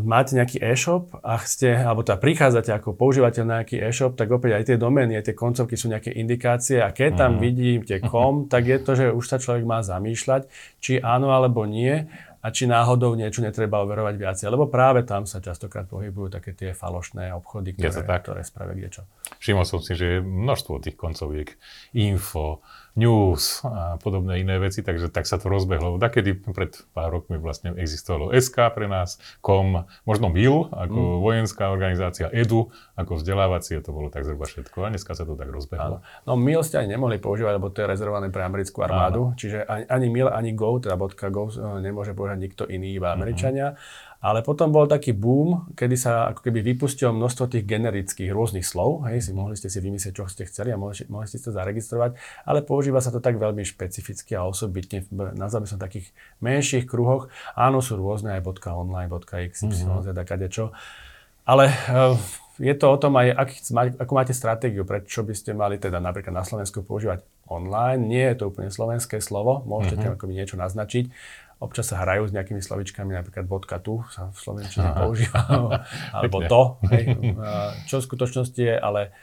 máte 0.00 0.32
nejaký 0.36 0.60
e-shop 0.64 1.12
a 1.20 1.36
ste, 1.44 1.76
alebo 1.76 2.00
teda 2.00 2.16
prichádzate 2.16 2.72
ako 2.72 2.96
používateľ 2.96 3.42
na 3.44 3.54
nejaký 3.60 3.76
e-shop, 3.84 4.16
tak 4.16 4.32
opäť 4.32 4.50
aj 4.56 4.64
tie 4.72 4.76
domény, 4.80 5.20
aj 5.20 5.32
tie 5.32 5.36
koncovky 5.36 5.76
sú 5.76 5.92
nejaké 5.92 6.08
indikácie 6.16 6.80
a 6.80 6.88
keď 6.92 7.26
tam 7.26 7.32
mm. 7.36 7.40
vidíte 7.40 7.94
kom, 8.12 8.48
tak 8.48 8.64
je 8.64 8.78
to, 8.80 8.92
že 8.96 9.06
už 9.12 9.24
sa 9.24 9.36
človek 9.36 9.64
má 9.68 9.84
zamýšľať, 9.84 10.48
či 10.80 11.00
áno 11.04 11.36
alebo 11.36 11.68
nie 11.68 12.08
a 12.44 12.52
či 12.52 12.68
náhodou 12.68 13.16
niečo 13.16 13.40
netreba 13.40 13.80
overovať 13.80 14.20
viacej. 14.20 14.46
Lebo 14.52 14.68
práve 14.68 15.00
tam 15.08 15.24
sa 15.24 15.40
častokrát 15.40 15.88
pohybujú 15.88 16.28
také 16.28 16.52
tie 16.52 16.76
falošné 16.76 17.32
obchody, 17.32 17.72
ktoré, 17.72 18.04
ktoré 18.04 18.40
spravia 18.44 18.76
kdečo. 18.76 19.08
Všimol 19.40 19.64
som 19.64 19.80
si, 19.80 19.96
že 19.96 20.06
je 20.16 20.18
množstvo 20.20 20.84
tých 20.84 20.96
koncoviek. 20.96 21.56
Info, 21.96 22.60
news 22.94 23.66
a 23.66 23.98
podobné 23.98 24.40
iné 24.40 24.58
veci, 24.62 24.80
takže 24.80 25.10
tak 25.10 25.26
sa 25.26 25.36
to 25.36 25.50
rozbehlo. 25.50 25.98
Takedy 25.98 26.38
pred 26.54 26.78
pár 26.94 27.10
rokmi 27.10 27.42
vlastne 27.42 27.74
existovalo 27.74 28.30
SK 28.30 28.70
pre 28.70 28.86
nás, 28.86 29.18
KOM, 29.42 29.86
možno 30.06 30.30
MIL 30.30 30.70
ako 30.70 30.98
mm. 30.98 31.18
vojenská 31.20 31.74
organizácia, 31.74 32.30
EDU 32.30 32.70
ako 32.94 33.18
vzdelávacie, 33.18 33.82
to 33.82 33.90
bolo 33.90 34.14
tak 34.14 34.22
zhruba 34.22 34.46
všetko 34.46 34.86
a 34.86 34.88
dneska 34.94 35.18
sa 35.18 35.26
to 35.26 35.34
tak 35.34 35.50
rozbehlo. 35.50 35.98
Áno. 35.98 36.06
No 36.22 36.32
MIL 36.38 36.62
ste 36.62 36.78
ani 36.78 36.94
nemohli 36.94 37.18
používať, 37.18 37.58
lebo 37.58 37.74
to 37.74 37.82
je 37.82 37.90
rezervované 37.90 38.30
pre 38.30 38.46
americkú 38.46 38.86
armádu, 38.86 39.34
Áno. 39.34 39.38
čiže 39.38 39.66
ani, 39.66 39.84
ani 39.90 40.06
MIL, 40.08 40.28
ani 40.30 40.50
GO, 40.54 40.78
teda 40.78 40.94
.go 40.94 41.50
e, 41.50 41.82
nemôže 41.82 42.14
používať 42.14 42.38
nikto 42.38 42.62
iný, 42.70 42.94
iba 42.94 43.10
mhm. 43.10 43.14
Američania. 43.18 43.68
Mm-hmm. 43.74 44.12
Ale 44.24 44.40
potom 44.40 44.72
bol 44.72 44.88
taký 44.88 45.12
boom, 45.12 45.68
kedy 45.76 46.00
sa 46.00 46.32
ako 46.32 46.48
keby 46.48 46.64
vypustilo 46.64 47.12
množstvo 47.12 47.44
tých 47.44 47.68
generických 47.68 48.32
rôznych 48.32 48.64
slov. 48.64 49.04
Hej, 49.04 49.28
si 49.28 49.32
mohli 49.36 49.52
ste 49.52 49.68
si 49.68 49.84
vymyslieť, 49.84 50.16
čo 50.16 50.24
ste 50.32 50.48
chceli 50.48 50.72
a 50.72 50.80
mohli, 50.80 50.96
mohli 51.12 51.28
ste 51.28 51.44
to 51.44 51.52
zaregistrovať, 51.52 52.16
ale 52.48 52.64
používa 52.84 53.00
sa 53.00 53.08
to 53.08 53.24
tak 53.24 53.40
veľmi 53.40 53.64
špecificky 53.64 54.36
a 54.36 54.44
osobitne, 54.44 55.08
nazval 55.32 55.64
by 55.64 55.68
som 55.72 55.80
takých 55.80 56.12
menších 56.44 56.84
kruhoch. 56.84 57.32
Áno, 57.56 57.80
sú 57.80 57.96
rôzne 57.96 58.36
aj 58.36 58.44
.online, 58.44 59.08
.xyz, 59.08 59.88
mm-hmm. 59.88 60.52
čo. 60.52 60.68
Ale 61.48 61.72
uh, 61.72 62.12
je 62.60 62.76
to 62.76 62.92
o 62.92 63.00
tom 63.00 63.16
aj, 63.16 63.32
ak, 63.32 63.48
ako 64.04 64.12
máte 64.12 64.36
stratégiu, 64.36 64.84
prečo 64.84 65.24
by 65.24 65.32
ste 65.32 65.56
mali 65.56 65.80
teda 65.80 65.96
napríklad 65.96 66.36
na 66.36 66.44
Slovensku 66.44 66.84
používať 66.84 67.24
online. 67.48 68.04
Nie 68.04 68.36
je 68.36 68.44
to 68.44 68.52
úplne 68.52 68.68
slovenské 68.68 69.24
slovo, 69.24 69.64
môžete 69.64 70.04
mm-hmm. 70.04 70.20
tam 70.20 70.28
niečo 70.28 70.60
naznačiť 70.60 71.08
občas 71.64 71.88
sa 71.88 72.04
hrajú 72.04 72.28
s 72.28 72.34
nejakými 72.36 72.60
slovičkami, 72.60 73.16
napríklad 73.16 73.48
bodka 73.48 73.80
tu 73.80 74.04
sa 74.12 74.28
v 74.28 74.36
slovenčine 74.36 74.84
používa, 75.00 75.40
alebo 76.20 76.44
to, 76.44 76.76
hej, 76.92 77.16
čo 77.88 78.04
v 78.04 78.06
skutočnosti 78.10 78.60
je, 78.60 78.76
ale 78.76 79.14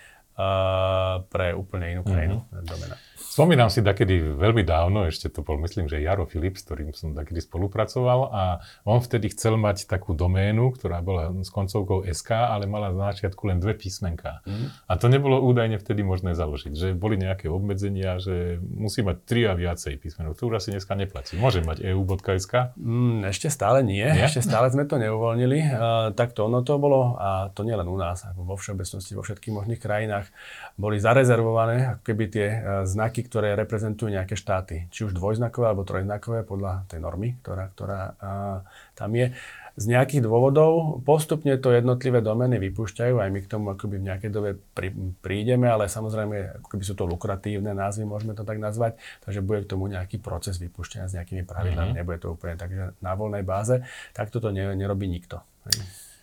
uh, 0.42 1.22
pre 1.30 1.54
úplne 1.54 1.94
inú 1.94 2.02
krajinu 2.02 2.42
mm-hmm. 2.42 2.66
domena. 2.66 2.98
Spomínam 3.22 3.70
si 3.70 3.86
takedy 3.86 4.18
veľmi 4.34 4.66
dávno, 4.66 5.06
ešte 5.06 5.30
to 5.30 5.46
bol 5.46 5.62
myslím, 5.62 5.86
že 5.86 6.02
Jaro 6.02 6.26
Filip, 6.26 6.58
s 6.58 6.66
ktorým 6.66 6.90
som 6.98 7.14
takedy 7.14 7.46
spolupracoval 7.46 8.34
a 8.34 8.44
on 8.84 8.98
vtedy 8.98 9.30
chcel 9.30 9.62
mať 9.62 9.86
takú 9.86 10.18
doménu, 10.18 10.74
ktorá 10.74 11.06
bola 11.06 11.30
s 11.46 11.54
koncovkou 11.54 12.08
SK, 12.10 12.34
ale 12.34 12.66
mala 12.66 12.90
na 12.90 13.14
začiatku 13.14 13.46
len 13.46 13.62
dve 13.62 13.78
písmenka. 13.78 14.42
Mm. 14.50 14.74
A 14.90 14.94
to 14.98 15.06
nebolo 15.12 15.38
údajne 15.44 15.78
vtedy 15.78 16.02
možné 16.02 16.34
založiť, 16.34 16.74
že 16.74 16.88
boli 16.98 17.20
nejaké 17.20 17.52
obmedzenia, 17.52 18.18
že 18.18 18.58
musí 18.64 19.06
mať 19.06 19.18
tri 19.28 19.46
a 19.46 19.54
viacej 19.54 20.00
písmenok. 20.02 20.40
To 20.40 20.50
už 20.50 20.64
asi 20.64 20.74
dneska 20.74 20.98
neplatí. 20.98 21.38
Môže 21.38 21.62
mať 21.62 21.84
eu.sk? 21.86 22.74
Mm, 22.80 23.28
ešte 23.28 23.52
stále 23.52 23.84
nie, 23.84 24.02
nie, 24.02 24.24
ešte 24.24 24.42
stále 24.42 24.72
sme 24.72 24.88
to 24.88 24.96
neuvoľnili. 24.96 25.60
Uh, 25.68 26.10
tak 26.16 26.32
to 26.32 26.48
ono 26.48 26.64
to 26.64 26.80
bolo, 26.80 27.20
a 27.20 27.52
to 27.52 27.68
nie 27.68 27.76
len 27.76 27.86
u 27.86 28.00
nás, 28.00 28.24
ako 28.24 28.48
vo 28.48 28.56
všeobecnosti, 28.56 29.12
vo 29.14 29.24
všetkých 29.28 29.54
možných 29.54 29.82
krajinách, 29.84 30.32
boli 30.80 30.98
zarezervované 30.98 32.00
ako 32.00 32.02
keby 32.08 32.24
tie 32.32 32.48
uh, 32.48 32.60
znaky 32.88 33.11
znaky, 33.12 33.28
ktoré 33.28 33.60
reprezentujú 33.60 34.08
nejaké 34.08 34.40
štáty. 34.40 34.88
Či 34.88 35.12
už 35.12 35.20
dvojznakové 35.20 35.68
alebo 35.68 35.84
trojznakové 35.84 36.48
podľa 36.48 36.88
tej 36.88 37.04
normy, 37.04 37.36
ktorá, 37.44 37.68
ktorá 37.76 38.00
a, 38.16 38.64
tam 38.96 39.12
je. 39.20 39.36
Z 39.76 39.86
nejakých 39.92 40.24
dôvodov 40.24 41.04
postupne 41.04 41.60
to 41.60 41.76
jednotlivé 41.76 42.24
domény 42.24 42.56
vypúšťajú, 42.72 43.20
aj 43.20 43.30
my 43.36 43.40
k 43.44 43.52
tomu 43.52 43.76
akoby 43.76 44.00
v 44.00 44.08
nejakej 44.08 44.32
dobe 44.32 44.50
prí, 44.72 44.96
prídeme, 45.20 45.68
ale 45.68 45.92
samozrejme 45.92 46.64
ako 46.64 46.68
keby 46.72 46.84
sú 46.88 46.96
to 46.96 47.04
lukratívne 47.04 47.76
názvy, 47.76 48.08
môžeme 48.08 48.32
to 48.32 48.48
tak 48.48 48.64
nazvať, 48.64 48.96
takže 49.28 49.44
bude 49.44 49.68
k 49.68 49.72
tomu 49.76 49.92
nejaký 49.92 50.24
proces 50.24 50.56
vypúšťania 50.56 51.12
s 51.12 51.16
nejakými 51.20 51.44
pravidlami, 51.44 51.92
mm-hmm. 51.92 52.00
nebude 52.00 52.20
to 52.20 52.32
úplne 52.32 52.56
tak, 52.56 52.72
že 52.72 52.96
na 53.04 53.12
voľnej 53.16 53.44
báze, 53.44 53.84
tak 54.16 54.32
toto 54.32 54.56
ne, 54.56 54.72
nerobí 54.76 55.08
nikto. 55.12 55.44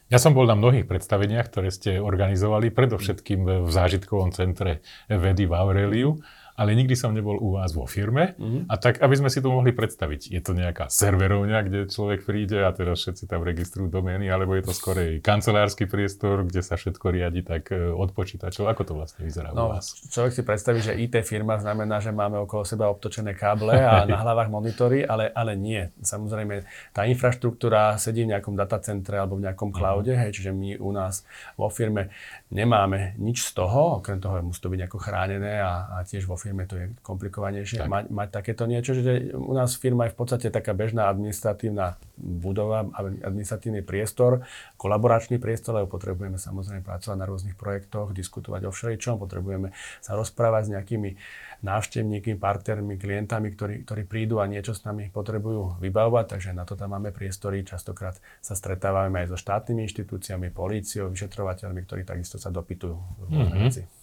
Ja 0.08 0.16
som 0.16 0.32
bol 0.32 0.48
na 0.48 0.56
mnohých 0.56 0.88
predstaveniach, 0.88 1.52
ktoré 1.52 1.68
ste 1.68 2.00
organizovali, 2.00 2.72
predovšetkým 2.72 3.64
v 3.64 3.68
zážitkovom 3.68 4.32
centre 4.32 4.80
vedy 5.08 5.44
v 5.44 5.52
Aureliu 5.52 6.20
ale 6.58 6.74
nikdy 6.74 6.98
som 6.98 7.14
nebol 7.14 7.38
u 7.38 7.54
vás 7.54 7.70
vo 7.70 7.86
firme. 7.86 8.34
Mm-hmm. 8.34 8.66
A 8.66 8.74
tak, 8.82 8.98
aby 8.98 9.14
sme 9.14 9.30
si 9.30 9.38
to 9.38 9.54
mohli 9.54 9.70
predstaviť, 9.70 10.34
je 10.34 10.42
to 10.42 10.58
nejaká 10.58 10.90
serverovňa, 10.90 11.58
kde 11.62 11.80
človek 11.86 12.26
príde 12.26 12.58
a 12.66 12.74
teraz 12.74 13.06
všetci 13.06 13.30
tam 13.30 13.46
registrujú 13.46 13.86
domény, 13.86 14.26
alebo 14.26 14.58
je 14.58 14.66
to 14.66 14.74
skorej 14.74 15.22
kancelársky 15.22 15.86
priestor, 15.86 16.42
kde 16.42 16.66
sa 16.66 16.74
všetko 16.74 17.14
riadi 17.14 17.46
tak 17.46 17.70
e, 17.70 17.94
od 17.94 18.10
počítačov. 18.10 18.66
Ako 18.66 18.82
to 18.82 18.92
vlastne 18.98 19.22
vyzerá 19.22 19.54
no, 19.54 19.70
u 19.70 19.78
vás? 19.78 19.94
Človek 20.10 20.34
si 20.34 20.42
predstaví, 20.42 20.82
že 20.82 20.98
IT 20.98 21.14
firma 21.22 21.62
znamená, 21.62 22.02
že 22.02 22.10
máme 22.10 22.42
okolo 22.42 22.66
seba 22.66 22.90
obtočené 22.90 23.38
káble 23.38 23.78
a 23.78 24.02
na 24.02 24.18
hlavách 24.18 24.50
monitory, 24.50 25.06
ale, 25.06 25.30
ale 25.30 25.54
nie. 25.54 25.86
Samozrejme, 26.02 26.66
tá 26.90 27.06
infraštruktúra 27.06 27.94
sedí 28.02 28.26
v 28.26 28.34
nejakom 28.34 28.58
datacentre 28.58 29.14
alebo 29.14 29.38
v 29.38 29.46
nejakom 29.46 29.70
mhm. 29.70 29.76
cloude, 29.78 30.10
mm-hmm. 30.10 30.22
hej, 30.26 30.30
čiže 30.34 30.50
my 30.50 30.74
u 30.82 30.90
nás 30.90 31.22
vo 31.54 31.70
firme 31.70 32.10
nemáme 32.50 33.14
nič 33.22 33.46
z 33.46 33.62
toho, 33.62 34.02
okrem 34.02 34.18
toho 34.18 34.42
musí 34.42 34.58
to 34.58 34.72
byť 34.72 34.78
nejako 34.82 34.98
chránené 34.98 35.62
a, 35.62 36.00
a 36.00 36.02
tiež 36.02 36.26
vo 36.26 36.34
firme 36.34 36.47
to 36.68 36.74
je 36.78 36.86
komplikovanejšie 37.02 37.84
tak. 37.84 37.88
mať, 37.88 38.04
mať 38.08 38.28
takéto 38.28 38.64
niečo, 38.64 38.96
že 38.96 39.34
u 39.34 39.52
nás 39.52 39.74
firma 39.76 40.06
je 40.08 40.14
v 40.14 40.18
podstate 40.18 40.46
taká 40.48 40.72
bežná 40.72 41.10
administratívna 41.10 42.00
budova, 42.16 42.86
administratívny 42.98 43.84
priestor, 43.84 44.46
kolaboračný 44.80 45.36
priestor, 45.42 45.82
lebo 45.82 45.90
potrebujeme 45.90 46.38
samozrejme 46.38 46.86
pracovať 46.86 47.16
na 47.18 47.26
rôznych 47.26 47.56
projektoch, 47.58 48.14
diskutovať 48.14 48.68
o 48.68 48.72
všeličom, 48.72 49.18
potrebujeme 49.18 49.74
sa 50.00 50.16
rozprávať 50.16 50.62
s 50.64 50.72
nejakými 50.78 51.10
návštevníkmi, 51.58 52.38
partnermi, 52.38 52.94
klientami, 52.96 53.50
ktorí, 53.54 53.82
ktorí 53.82 54.02
prídu 54.06 54.38
a 54.38 54.46
niečo 54.46 54.78
s 54.78 54.86
nami 54.86 55.10
potrebujú 55.10 55.82
vybavovať, 55.82 56.38
takže 56.38 56.50
na 56.54 56.62
to 56.62 56.78
tam 56.78 56.94
máme 56.94 57.10
priestory. 57.10 57.66
Častokrát 57.66 58.14
sa 58.38 58.54
stretávame 58.54 59.26
aj 59.26 59.34
so 59.34 59.36
štátnymi 59.38 59.90
inštitúciami, 59.90 60.54
políciou, 60.54 61.10
vyšetrovateľmi, 61.10 61.82
ktorí 61.82 62.06
takisto 62.06 62.38
sa 62.38 62.54
dopytujú 62.54 62.94
mm-hmm. 63.26 63.98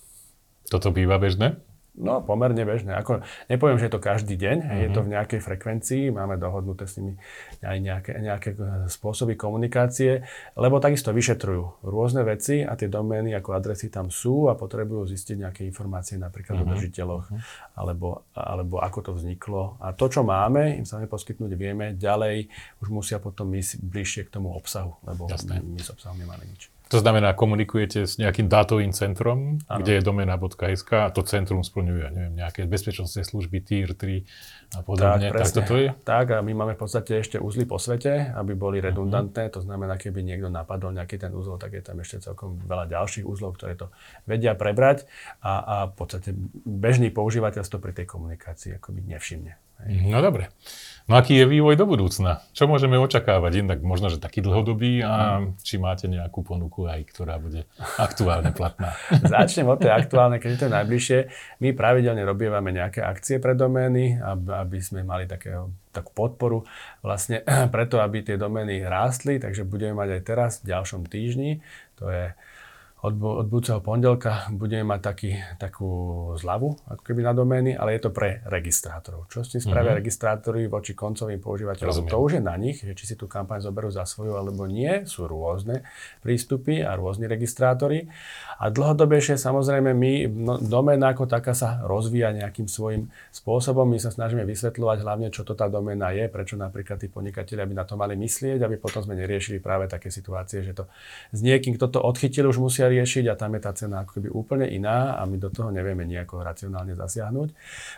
Toto 0.65 0.89
býva 0.89 1.21
bežné? 1.21 1.55
No, 1.95 2.19
pomerne 2.19 2.67
bežné. 2.67 2.91
Ako, 2.91 3.23
nepoviem, 3.47 3.79
že 3.79 3.87
je 3.87 3.93
to 3.95 4.03
každý 4.03 4.35
deň, 4.35 4.57
mm-hmm. 4.59 4.81
je 4.83 4.89
to 4.91 4.99
v 4.99 5.11
nejakej 5.15 5.39
frekvencii, 5.39 6.03
máme 6.11 6.35
dohodnuté 6.35 6.83
s 6.83 6.99
nimi 6.99 7.15
aj 7.63 7.77
nejaké, 7.79 8.11
nejaké 8.19 8.49
spôsoby 8.91 9.39
komunikácie, 9.39 10.27
lebo 10.59 10.83
takisto 10.83 11.15
vyšetrujú 11.15 11.87
rôzne 11.87 12.27
veci 12.27 12.67
a 12.67 12.75
tie 12.75 12.91
domény 12.91 13.31
ako 13.39 13.55
adresy 13.55 13.87
tam 13.87 14.11
sú 14.11 14.51
a 14.51 14.59
potrebujú 14.59 15.07
zistiť 15.07 15.47
nejaké 15.47 15.61
informácie 15.63 16.19
napríklad 16.19 16.59
mm-hmm. 16.59 16.71
o 16.71 16.73
držiteľoch, 16.75 17.25
mm-hmm. 17.31 17.79
alebo, 17.79 18.27
alebo 18.35 18.75
ako 18.83 18.99
to 18.99 19.11
vzniklo. 19.15 19.79
A 19.79 19.95
to, 19.95 20.11
čo 20.11 20.27
máme, 20.27 20.75
im 20.75 20.83
sa 20.83 20.99
poskytnúť 20.99 21.55
vieme, 21.55 21.95
ďalej 21.95 22.51
už 22.83 22.91
musia 22.91 23.23
potom 23.23 23.55
ísť 23.55 23.79
bližšie 23.79 24.27
k 24.27 24.33
tomu 24.35 24.51
obsahu, 24.51 24.99
lebo 25.07 25.31
Jasné. 25.31 25.63
my 25.63 25.79
s 25.79 25.95
obsahom 25.95 26.19
nemáme 26.19 26.43
nič. 26.43 26.74
To 26.93 27.01
znamená, 27.01 27.33
komunikujete 27.33 28.05
s 28.05 28.21
nejakým 28.21 28.45
dátovým 28.45 28.93
centrom, 28.93 29.57
ano. 29.65 29.79
kde 29.81 29.97
je 29.97 30.01
domena.sk 30.05 30.91
a 30.93 31.09
to 31.09 31.25
centrum 31.25 31.65
splňuje, 31.65 32.05
neviem, 32.13 32.33
nejaké 32.37 32.69
bezpečnostné 32.69 33.25
služby, 33.25 33.57
TIR 33.65 33.97
3 33.97 34.77
a 34.77 34.79
podobne. 34.85 35.33
Tak, 35.33 35.49
tak 35.49 35.51
toto 35.65 35.73
je? 35.81 35.89
Tak 36.05 36.25
a 36.37 36.37
my 36.45 36.53
máme 36.53 36.73
v 36.77 36.81
podstate 36.85 37.17
ešte 37.17 37.41
úzly 37.41 37.65
po 37.65 37.81
svete, 37.81 38.29
aby 38.37 38.53
boli 38.53 38.77
mhm. 38.77 38.85
redundantné. 38.91 39.49
Uh-huh. 39.49 39.55
To 39.57 39.61
znamená, 39.65 39.97
keby 39.97 40.21
niekto 40.21 40.53
napadol 40.53 40.93
nejaký 40.93 41.17
ten 41.17 41.33
úzol, 41.33 41.57
tak 41.57 41.73
je 41.73 41.81
tam 41.81 41.97
ešte 42.05 42.21
celkom 42.21 42.61
veľa 42.61 42.85
ďalších 42.93 43.25
úzlov, 43.25 43.57
ktoré 43.57 43.73
to 43.73 43.89
vedia 44.29 44.53
prebrať 44.53 45.09
a, 45.41 45.53
a 45.65 45.75
v 45.89 45.93
podstate 45.97 46.37
bežný 46.65 47.09
používateľ 47.09 47.65
to 47.65 47.81
pri 47.81 47.97
tej 47.97 48.05
komunikácii 48.05 48.77
akoby 48.77 49.01
nevšimne. 49.09 49.64
No 49.83 50.23
dobre. 50.23 50.49
No 51.05 51.21
aký 51.21 51.37
je 51.37 51.45
vývoj 51.45 51.77
do 51.77 51.85
budúcna? 51.85 52.41
Čo 52.57 52.65
môžeme 52.65 52.97
očakávať? 52.97 53.61
Inak 53.61 53.79
možno, 53.85 54.09
že 54.09 54.17
taký 54.17 54.41
dlhodobý 54.41 55.05
a 55.05 55.37
či 55.61 55.77
máte 55.77 56.09
nejakú 56.09 56.41
ponuku 56.41 56.89
aj, 56.89 57.05
ktorá 57.13 57.37
bude 57.37 57.69
aktuálne 58.01 58.49
platná? 58.49 58.97
Začnem 59.21 59.69
od 59.69 59.77
tej 59.77 59.93
aktuálnej, 59.93 60.41
keď 60.41 60.49
je 60.49 60.61
to 60.65 60.69
najbližšie. 60.73 61.19
My 61.61 61.77
pravidelne 61.77 62.25
robievame 62.25 62.73
nejaké 62.73 63.05
akcie 63.05 63.37
pre 63.37 63.53
domény, 63.53 64.17
aby 64.49 64.81
sme 64.81 65.05
mali 65.05 65.29
takého, 65.29 65.69
takú 65.93 66.09
podporu 66.09 66.65
vlastne 67.05 67.45
preto, 67.75 68.01
aby 68.01 68.25
tie 68.25 68.41
domény 68.41 68.81
rástli, 68.81 69.37
takže 69.37 69.61
budeme 69.61 70.01
mať 70.01 70.09
aj 70.09 70.21
teraz 70.25 70.51
v 70.65 70.73
ďalšom 70.73 71.05
týždni. 71.05 71.61
To 72.01 72.09
je 72.09 72.33
od, 73.05 73.13
od 73.21 73.45
budúceho 73.45 73.79
pondelka 73.85 74.49
budeme 74.49 74.81
mať 74.81 74.99
taký, 75.05 75.31
takú 75.61 75.89
zľavu 76.41 76.89
ako 76.89 77.01
keby 77.05 77.21
na 77.21 77.33
domény, 77.37 77.71
ale 77.77 77.97
je 77.97 78.09
to 78.09 78.09
pre 78.09 78.41
registrátorov. 78.49 79.29
Čo 79.29 79.45
s 79.45 79.53
tým 79.53 79.61
spravia 79.61 79.93
mm-hmm. 79.93 80.01
registrátori 80.01 80.61
voči 80.65 80.97
koncovým 80.97 81.37
používateľom? 81.37 81.93
Rozumiem. 81.93 82.11
To 82.11 82.17
už 82.25 82.31
je 82.39 82.41
na 82.41 82.55
nich, 82.57 82.81
či 82.81 83.05
si 83.05 83.13
tú 83.13 83.29
kampaň 83.29 83.61
zoberú 83.61 83.93
za 83.93 84.09
svoju 84.09 84.33
alebo 84.33 84.65
nie. 84.65 85.05
Sú 85.05 85.29
rôzne 85.29 85.85
prístupy 86.25 86.81
a 86.81 86.97
rôzni 86.97 87.29
registrátori. 87.29 88.09
A 88.57 88.73
dlhodobejšie 88.73 89.37
samozrejme 89.37 89.93
my, 89.93 90.11
no, 90.31 90.53
doména 90.57 91.13
ako 91.13 91.29
taká 91.29 91.53
sa 91.53 91.85
rozvíja 91.85 92.33
nejakým 92.33 92.65
svojim 92.65 93.13
spôsobom. 93.29 93.85
My 93.85 94.01
sa 94.01 94.09
snažíme 94.09 94.47
vysvetľovať 94.47 94.97
hlavne, 95.05 95.27
čo 95.29 95.45
to 95.45 95.53
tá 95.53 95.69
doména 95.69 96.09
je, 96.15 96.25
prečo 96.31 96.57
napríklad 96.57 96.97
tí 96.97 97.11
podnikatelia 97.11 97.67
by 97.69 97.75
na 97.77 97.85
to 97.85 97.93
mali 97.99 98.17
myslieť, 98.17 98.65
aby 98.65 98.81
potom 98.81 99.05
sme 99.05 99.13
neriešili 99.13 99.61
práve 99.61 99.85
také 99.85 100.09
situácie, 100.09 100.65
že 100.65 100.73
to 100.73 100.89
s 101.35 101.39
niekým, 101.43 101.77
kto 101.77 101.91
to 101.91 101.99
odchytil, 102.01 102.47
už 102.49 102.57
musia 102.57 102.87
riešiť 102.95 103.27
a 103.31 103.35
tam 103.35 103.59
je 103.59 103.61
tá 103.61 103.71
cena 103.75 104.07
ako 104.07 104.19
keby 104.19 104.29
úplne 104.31 104.65
iná 104.71 105.19
a 105.19 105.27
my 105.27 105.35
do 105.35 105.51
toho 105.51 105.69
nevieme 105.69 106.07
nejako 106.07 106.41
racionálne 106.41 106.95
zasiahnuť. 106.95 107.49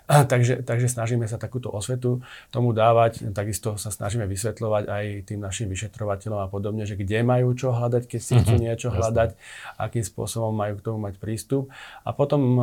Takže, 0.08 0.66
takže 0.66 0.88
snažíme 0.90 1.30
sa 1.30 1.38
takúto 1.38 1.70
osvetu 1.70 2.20
tomu 2.50 2.74
dávať. 2.74 3.30
Takisto 3.32 3.78
sa 3.78 3.94
snažíme 3.94 4.26
vysvetľovať 4.26 4.84
aj 4.90 5.06
tým 5.30 5.40
našim 5.40 5.68
vyšetrovateľom 5.70 6.40
a 6.44 6.48
podobne, 6.50 6.84
že 6.90 6.98
kde 6.98 7.22
majú 7.22 7.54
čo 7.54 7.72
hľadať, 7.72 8.04
keď 8.10 8.22
si 8.22 8.34
chcú 8.42 8.56
mhm, 8.58 8.64
niečo 8.64 8.90
hľadať, 8.90 9.30
akým 9.78 10.04
spôsobom 10.04 10.52
majú 10.52 10.80
k 10.80 10.86
tomu 10.86 10.98
mať 11.06 11.16
prístup. 11.22 11.70
A 12.04 12.12
potom, 12.16 12.62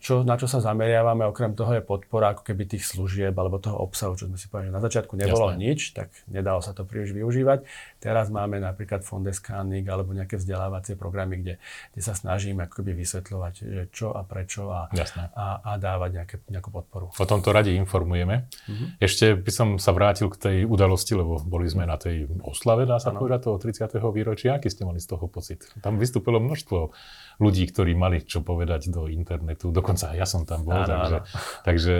čo, 0.00 0.24
na 0.24 0.40
čo 0.40 0.48
sa 0.48 0.64
zameriavame, 0.64 1.26
okrem 1.28 1.52
toho 1.52 1.76
je 1.76 1.82
podpora 1.84 2.32
ako 2.32 2.42
keby 2.46 2.64
tých 2.64 2.88
služieb 2.88 3.34
alebo 3.36 3.60
toho 3.60 3.76
obsahu, 3.82 4.16
čo 4.16 4.30
sme 4.30 4.38
si 4.40 4.48
povedali, 4.48 4.72
na 4.72 4.80
začiatku 4.80 5.12
nebolo 5.18 5.52
Jasné. 5.52 5.60
nič, 5.60 5.80
tak 5.92 6.08
nedalo 6.30 6.64
sa 6.64 6.72
to 6.72 6.86
príliš 6.86 7.12
využívať. 7.12 7.66
Teraz 8.00 8.30
máme 8.30 8.62
napríklad 8.62 9.02
Fondescanning 9.04 9.84
alebo 9.88 10.14
nejaké 10.14 10.40
vzdelávacie 10.40 10.94
programy, 10.94 11.42
kde 11.42 11.54
kde 11.92 12.02
sa 12.02 12.14
snažím 12.14 12.62
akoby 12.62 12.94
vysvetľovať, 12.96 13.54
že 13.60 13.82
čo 13.90 14.14
a 14.14 14.22
prečo 14.26 14.70
a, 14.70 14.90
a, 14.90 15.46
a 15.62 15.70
dávať 15.78 16.10
nejaké, 16.14 16.36
nejakú 16.50 16.70
podporu. 16.70 17.10
O 17.14 17.26
tomto 17.26 17.50
radi 17.54 17.76
informujeme. 17.76 18.46
Mm-hmm. 18.46 18.88
Ešte 18.98 19.34
by 19.38 19.50
som 19.52 19.68
sa 19.78 19.94
vrátil 19.94 20.30
k 20.32 20.36
tej 20.36 20.56
udalosti, 20.66 21.14
lebo 21.14 21.38
boli 21.42 21.66
sme 21.70 21.86
na 21.86 21.94
tej 22.00 22.26
oslave, 22.42 22.88
dá 22.88 22.98
sa 22.98 23.14
ano. 23.14 23.22
povedať, 23.22 23.40
toho 23.46 23.58
30. 23.60 23.94
výročia. 24.10 24.56
Aký 24.56 24.70
ste 24.70 24.86
mali 24.88 24.98
z 24.98 25.14
toho 25.14 25.26
pocit? 25.28 25.66
Tam 25.80 26.00
vystúpilo 26.00 26.40
množstvo 26.40 26.94
ľudí, 27.42 27.66
ktorí 27.70 27.98
mali 27.98 28.22
čo 28.22 28.40
povedať 28.40 28.90
do 28.90 29.10
internetu. 29.10 29.74
Dokonca 29.74 30.14
ja 30.14 30.26
som 30.26 30.46
tam 30.46 30.62
bol. 30.62 30.74
Ano, 30.74 30.86
takže, 30.86 31.16
ano. 31.18 31.26
takže 31.68 31.94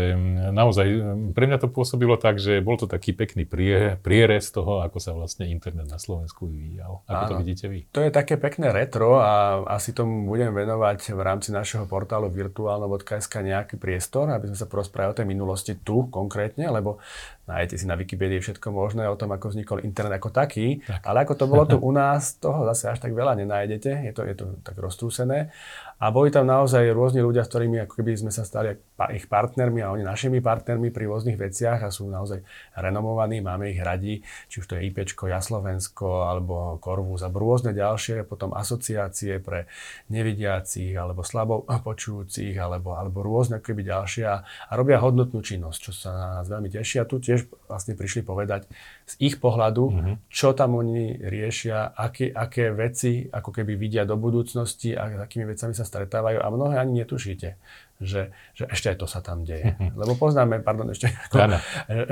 naozaj 0.55 0.87
pre 1.35 1.45
mňa 1.51 1.59
to 1.59 1.69
pôsobilo 1.71 2.15
tak, 2.19 2.39
že 2.39 2.63
bol 2.63 2.79
to 2.79 2.87
taký 2.87 3.15
pekný 3.15 3.47
prie, 3.47 3.99
prierez 3.99 4.51
toho, 4.55 4.83
ako 4.83 4.99
sa 5.03 5.13
vlastne 5.15 5.51
internet 5.51 5.91
na 5.91 5.99
Slovensku 5.99 6.47
vyvíjal. 6.47 7.03
Ako 7.07 7.23
ano. 7.27 7.31
to 7.31 7.37
vidíte 7.43 7.67
vy? 7.67 7.81
To 7.91 8.01
je 8.03 8.11
také 8.15 8.39
pekné 8.39 8.71
retro 8.71 9.19
a 9.19 9.54
asi 9.63 9.95
tomu 9.95 10.27
budem 10.27 10.51
venovať 10.51 11.15
v 11.15 11.21
rámci 11.23 11.55
našeho 11.55 11.87
portálu 11.87 12.27
virtuálno.sk 12.35 13.31
nejaký 13.31 13.79
priestor, 13.79 14.27
aby 14.35 14.51
sme 14.51 14.59
sa 14.59 14.67
porozprávali 14.67 15.15
o 15.15 15.19
tej 15.23 15.29
minulosti 15.31 15.79
tu 15.79 16.11
konkrétne, 16.11 16.67
lebo 16.67 16.99
nájdete 17.47 17.79
si 17.79 17.87
na 17.87 17.95
Wikipedii 17.95 18.43
všetko 18.43 18.75
možné 18.75 19.07
o 19.07 19.15
tom, 19.15 19.31
ako 19.31 19.55
vznikol 19.55 19.85
internet 19.87 20.19
ako 20.19 20.35
taký, 20.35 20.83
tak. 20.83 21.05
ale 21.07 21.23
ako 21.23 21.35
to 21.39 21.45
bolo 21.47 21.63
tu 21.69 21.77
u 21.89 21.93
nás, 21.95 22.41
toho 22.43 22.67
zase 22.75 22.91
až 22.91 22.99
tak 22.99 23.15
veľa 23.15 23.39
nenájdete, 23.39 24.11
je 24.11 24.13
to, 24.17 24.23
je 24.27 24.35
to 24.35 24.45
tak 24.67 24.75
roztrúsené. 24.81 25.55
A 26.03 26.11
boli 26.11 26.35
tam 26.35 26.51
naozaj 26.51 26.91
rôzni 26.91 27.23
ľudia, 27.23 27.47
s 27.47 27.51
ktorými 27.51 27.87
ako 27.87 28.03
keby 28.03 28.19
sme 28.19 28.33
sa 28.35 28.43
stali 28.43 28.75
ich 29.15 29.27
partnermi 29.27 29.83
a 29.83 29.91
oni 29.91 30.03
našimi 30.07 30.39
partnermi 30.39 30.95
pri 30.95 31.11
rôznych 31.11 31.39
veciach 31.39 31.83
a 31.83 31.91
sú 31.91 32.07
naozaj 32.07 32.43
renomovaní, 32.79 33.43
máme 33.43 33.71
ich 33.71 33.83
radi, 33.83 34.23
či 34.51 34.63
už 34.63 34.67
to 34.71 34.75
je 34.79 34.91
IPčko, 34.91 35.27
Jaslovensko 35.31 36.31
alebo 36.31 36.79
Korvus 36.79 37.27
a 37.27 37.31
rôzne 37.31 37.75
ďalšie, 37.75 38.23
potom 38.27 38.55
asociácie 38.55 39.43
pre 39.43 39.67
nevidiacich 40.11 40.95
alebo 40.95 41.27
slabo 41.27 41.67
počujúcich 41.67 42.55
alebo, 42.57 42.95
alebo 42.95 43.21
rôzne 43.21 43.59
keby 43.59 43.83
ďalšie 43.83 44.25
a, 44.25 44.47
a 44.47 44.73
robia 44.79 45.03
hodnotnú 45.03 45.43
činnosť, 45.43 45.79
čo 45.79 45.93
sa 45.93 46.11
na 46.15 46.27
nás 46.41 46.47
veľmi 46.47 46.71
teší 46.71 47.03
a 47.03 47.09
tu 47.09 47.19
tiež 47.19 47.51
vlastne 47.67 47.99
prišli 47.99 48.23
povedať 48.23 48.71
z 49.05 49.15
ich 49.21 49.37
pohľadu, 49.43 49.85
mm-hmm. 49.91 50.15
čo 50.31 50.55
tam 50.55 50.79
oni 50.79 51.19
riešia, 51.19 51.93
aké, 51.93 52.31
aké 52.31 52.71
veci 52.71 53.27
ako 53.27 53.51
keby 53.51 53.75
vidia 53.75 54.07
do 54.07 54.15
budúcnosti 54.15 54.95
a 54.95 55.27
akými 55.27 55.51
vecami 55.51 55.75
sa 55.77 55.85
stretávajú 55.95 56.43
a 56.43 56.51
mnohé 56.51 56.75
ani 56.83 57.07
netušíte, 57.07 57.55
že, 58.03 58.35
že 58.55 58.67
ešte 58.67 58.91
aj 58.95 58.97
to 58.99 59.07
sa 59.07 59.23
tam 59.23 59.47
deje. 59.47 59.79
Lebo 60.01 60.19
poznáme, 60.19 60.61
pardon, 60.61 60.91
ešte 60.91 61.11
ako, 61.31 61.61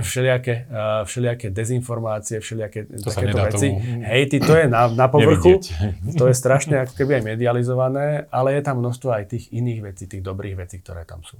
všelijaké, 0.03 0.71
všelijaké 1.07 1.47
dezinformácie, 1.51 2.39
všelijaké 2.39 2.87
to 2.87 3.11
takéto 3.11 3.43
veci. 3.43 3.69
Tomu... 3.75 4.07
Hej, 4.07 4.23
ty, 4.31 4.37
to 4.39 4.55
je 4.55 4.67
na, 4.71 4.87
na 4.91 5.07
povrchu, 5.11 5.59
to 6.21 6.25
je 6.31 6.35
strašne 6.35 6.87
ako 6.87 6.95
keby 6.95 7.19
aj 7.19 7.23
medializované, 7.35 8.07
ale 8.31 8.59
je 8.59 8.63
tam 8.63 8.79
množstvo 8.79 9.09
aj 9.11 9.25
tých 9.35 9.51
iných 9.51 9.81
vecí, 9.93 10.05
tých 10.07 10.23
dobrých 10.23 10.57
vecí, 10.59 10.79
ktoré 10.79 11.03
tam 11.03 11.27
sú. 11.27 11.39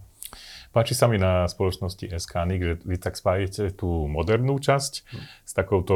Páči 0.73 0.97
sa 0.97 1.05
mi 1.05 1.21
na 1.21 1.45
spoločnosti 1.45 2.01
SKNIC, 2.01 2.61
že 2.65 2.75
vy 2.89 2.97
tak 2.97 3.21
spájete 3.21 3.77
tú 3.77 4.09
modernú 4.09 4.57
časť 4.57 4.93
s 5.45 5.53
takouto 5.53 5.93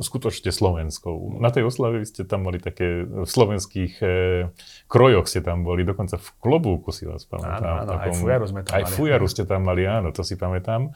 skutočne 0.00 0.48
slovenskou. 0.48 1.36
Na 1.36 1.52
tej 1.52 1.68
oslave 1.68 2.00
vy 2.00 2.08
ste 2.08 2.24
tam 2.24 2.48
mali 2.48 2.56
také 2.56 3.04
v 3.04 3.28
slovenských 3.28 3.92
e, 4.00 4.08
krojoch 4.88 5.28
ste 5.28 5.44
tam 5.44 5.68
boli, 5.68 5.84
dokonca 5.84 6.16
v 6.16 6.28
klobúku 6.40 6.96
si 6.96 7.04
vás 7.04 7.28
pamätám. 7.28 7.60
Áno, 7.60 7.69
áno, 7.78 7.90
takom, 7.94 8.02
aj 8.02 8.12
fujaru 8.18 8.44
sme 8.50 8.60
tam 8.66 8.72
aj 8.74 8.82
mali. 8.82 8.90
Aj 8.90 8.96
fujaru 8.98 9.26
ste 9.30 9.42
tam 9.46 9.60
mali, 9.62 9.82
áno, 9.86 10.08
to 10.10 10.22
si 10.26 10.34
pamätám. 10.34 10.90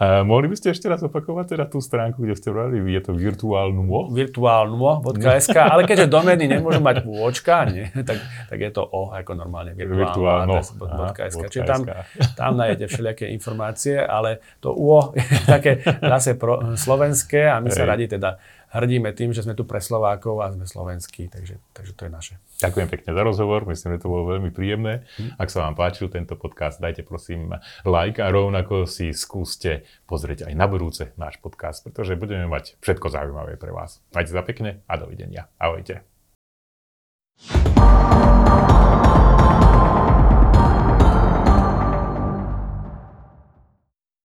A 0.00 0.24
mohli 0.24 0.48
by 0.48 0.56
ste 0.56 0.72
ešte 0.72 0.88
raz 0.88 1.04
opakovať 1.04 1.60
teda 1.60 1.68
tú 1.68 1.76
stránku, 1.76 2.24
kde 2.24 2.32
ste 2.32 2.48
brali? 2.48 2.80
Je 2.88 3.04
to 3.04 3.12
virtuálnuo? 3.12 4.08
Virtuálnuo.sk, 4.08 5.52
ale 5.60 5.84
keďže 5.84 6.08
domény 6.08 6.48
nemôžu 6.48 6.80
mať 6.80 7.04
úočka, 7.04 7.68
nie, 7.68 7.84
tak, 8.08 8.16
tak 8.48 8.58
je 8.64 8.70
to 8.72 8.80
O 8.80 9.12
ako 9.12 9.36
normálne 9.36 9.76
virtuálno.sk. 9.76 11.52
Čiže 11.52 11.68
tam, 11.68 11.84
tam 12.32 12.56
nájdete 12.56 12.88
všelijaké 12.88 13.28
informácie, 13.28 14.00
ale 14.00 14.40
to 14.64 14.72
UO 14.72 15.12
je 15.12 15.24
také 15.44 15.84
zase 16.00 16.32
pro, 16.40 16.80
slovenské 16.80 17.52
a 17.52 17.60
my 17.60 17.68
Hej. 17.68 17.76
sa 17.76 17.84
radi 17.84 18.08
teda 18.08 18.40
hrdíme 18.70 19.10
tým, 19.12 19.34
že 19.34 19.42
sme 19.42 19.58
tu 19.58 19.66
pre 19.66 19.82
Slovákov 19.82 20.40
a 20.40 20.54
sme 20.54 20.64
slovenskí, 20.64 21.26
takže, 21.26 21.58
takže 21.74 21.92
to 21.98 22.02
je 22.06 22.10
naše. 22.10 22.34
Ďakujem 22.62 22.88
pekne 22.88 23.10
za 23.16 23.22
rozhovor, 23.26 23.66
myslím, 23.66 23.96
že 23.96 24.02
to 24.02 24.12
bolo 24.12 24.30
veľmi 24.36 24.50
príjemné. 24.54 25.04
Hm. 25.18 25.36
Ak 25.36 25.50
sa 25.50 25.66
vám 25.66 25.74
páčil 25.74 26.08
tento 26.12 26.38
podcast, 26.38 26.78
dajte 26.78 27.02
prosím 27.02 27.56
like 27.82 28.22
a 28.22 28.30
rovnako 28.30 28.86
si 28.86 29.10
skúste 29.10 29.82
pozrieť 30.06 30.46
aj 30.46 30.54
na 30.54 30.66
budúce 30.70 31.10
náš 31.18 31.42
podcast, 31.42 31.82
pretože 31.82 32.14
budeme 32.14 32.46
mať 32.46 32.78
všetko 32.78 33.06
zaujímavé 33.10 33.58
pre 33.58 33.74
vás. 33.74 33.98
Majte 34.14 34.30
sa 34.30 34.46
pekne 34.46 34.86
a 34.86 34.94
dovidenia. 34.94 35.50
Ahojte. 35.58 36.06